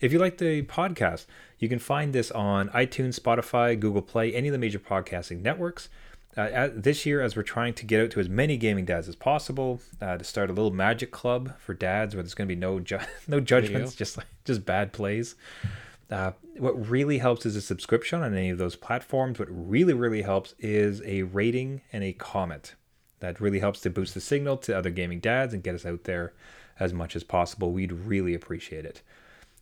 If 0.00 0.12
you 0.12 0.18
like 0.18 0.38
the 0.38 0.62
podcast, 0.62 1.26
you 1.58 1.68
can 1.68 1.80
find 1.80 2.12
this 2.12 2.30
on 2.30 2.68
iTunes, 2.68 3.18
Spotify, 3.18 3.78
Google 3.78 4.02
Play, 4.02 4.32
any 4.32 4.48
of 4.48 4.52
the 4.52 4.58
major 4.58 4.78
podcasting 4.78 5.42
networks. 5.42 5.88
Uh, 6.36 6.42
at, 6.42 6.82
this 6.84 7.04
year, 7.04 7.20
as 7.20 7.34
we're 7.34 7.42
trying 7.42 7.74
to 7.74 7.84
get 7.84 8.00
out 8.00 8.10
to 8.12 8.20
as 8.20 8.28
many 8.28 8.56
gaming 8.56 8.84
dads 8.84 9.08
as 9.08 9.16
possible, 9.16 9.80
uh, 10.00 10.16
to 10.16 10.22
start 10.22 10.50
a 10.50 10.52
little 10.52 10.70
magic 10.70 11.10
club 11.10 11.58
for 11.58 11.74
dads 11.74 12.14
where 12.14 12.22
there's 12.22 12.34
going 12.34 12.46
to 12.48 12.54
be 12.54 12.58
no 12.58 12.78
ju- 12.78 13.00
no 13.28 13.40
judgments, 13.40 13.94
just 13.94 14.16
like 14.16 14.26
just 14.44 14.64
bad 14.64 14.92
plays. 14.92 15.34
Uh, 16.10 16.32
what 16.56 16.88
really 16.88 17.18
helps 17.18 17.44
is 17.44 17.54
a 17.54 17.60
subscription 17.60 18.22
on 18.22 18.34
any 18.34 18.50
of 18.50 18.58
those 18.58 18.76
platforms. 18.76 19.38
What 19.38 19.48
really, 19.50 19.92
really 19.92 20.22
helps 20.22 20.54
is 20.58 21.02
a 21.04 21.22
rating 21.22 21.82
and 21.92 22.02
a 22.02 22.14
comment. 22.14 22.74
That 23.20 23.40
really 23.40 23.58
helps 23.60 23.80
to 23.80 23.90
boost 23.90 24.14
the 24.14 24.20
signal 24.20 24.56
to 24.58 24.76
other 24.76 24.90
gaming 24.90 25.20
dads 25.20 25.52
and 25.52 25.62
get 25.62 25.74
us 25.74 25.84
out 25.84 26.04
there 26.04 26.32
as 26.80 26.92
much 26.92 27.16
as 27.16 27.24
possible. 27.24 27.72
We'd 27.72 27.92
really 27.92 28.34
appreciate 28.34 28.84
it. 28.84 29.02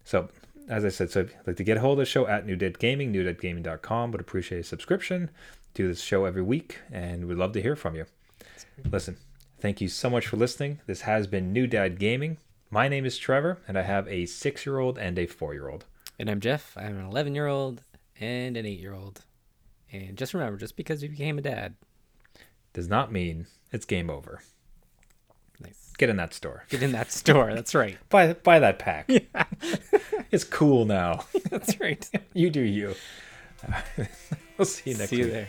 So, 0.04 0.28
as 0.68 0.84
I 0.84 0.88
said, 0.90 1.10
so 1.10 1.20
if 1.20 1.30
you'd 1.30 1.46
like 1.46 1.56
to 1.56 1.64
get 1.64 1.78
a 1.78 1.80
hold 1.80 1.98
of 1.98 2.02
the 2.02 2.06
show 2.06 2.26
at 2.26 2.46
New 2.46 2.56
Dad 2.56 2.78
Gaming, 2.78 3.12
newdadgaming.com, 3.12 4.12
would 4.12 4.20
appreciate 4.20 4.60
a 4.60 4.64
subscription. 4.64 5.30
Do 5.74 5.88
this 5.88 6.00
show 6.00 6.24
every 6.24 6.42
week, 6.42 6.80
and 6.92 7.26
we'd 7.26 7.38
love 7.38 7.52
to 7.52 7.62
hear 7.62 7.76
from 7.76 7.94
you. 7.96 8.06
Listen, 8.90 9.16
thank 9.60 9.80
you 9.80 9.88
so 9.88 10.10
much 10.10 10.26
for 10.26 10.36
listening. 10.36 10.80
This 10.86 11.02
has 11.02 11.26
been 11.26 11.52
New 11.52 11.66
Dad 11.66 11.98
Gaming. 11.98 12.38
My 12.70 12.88
name 12.88 13.04
is 13.04 13.18
Trevor, 13.18 13.58
and 13.66 13.78
I 13.78 13.82
have 13.82 14.06
a 14.08 14.26
six 14.26 14.66
year 14.66 14.78
old 14.78 14.98
and 14.98 15.18
a 15.18 15.26
four 15.26 15.54
year 15.54 15.68
old. 15.68 15.86
And 16.18 16.30
I'm 16.30 16.40
Jeff. 16.40 16.76
I'm 16.76 16.98
an 16.98 17.06
11 17.06 17.34
year 17.34 17.46
old 17.46 17.82
and 18.20 18.56
an 18.56 18.66
8 18.66 18.78
year 18.80 18.94
old. 18.94 19.22
And 19.92 20.16
just 20.16 20.34
remember, 20.34 20.58
just 20.58 20.76
because 20.76 21.02
you 21.02 21.08
became 21.08 21.38
a 21.38 21.42
dad, 21.42 21.74
Does 22.72 22.88
not 22.88 23.12
mean 23.12 23.46
it's 23.72 23.84
game 23.84 24.10
over. 24.10 24.42
nice. 25.60 25.92
Get 25.98 26.08
in 26.10 26.16
that 26.16 26.34
store. 26.34 26.64
Get 26.68 26.82
in 26.82 26.92
that 26.92 27.12
store. 27.12 27.54
That's 27.54 27.74
right. 27.74 27.96
Buy 28.08 28.32
buy 28.34 28.58
that 28.58 28.78
pack. 28.78 29.06
Yeah. 29.08 29.44
it's 30.30 30.44
cool 30.44 30.84
now. 30.84 31.24
That's 31.50 31.78
right. 31.80 32.08
you 32.34 32.50
do 32.50 32.60
you. 32.60 32.94
we'll 34.58 34.66
see 34.66 34.90
you 34.90 34.96
next 34.98 35.10
See 35.10 35.16
you 35.16 35.24
week. 35.24 35.32
there. 35.32 35.48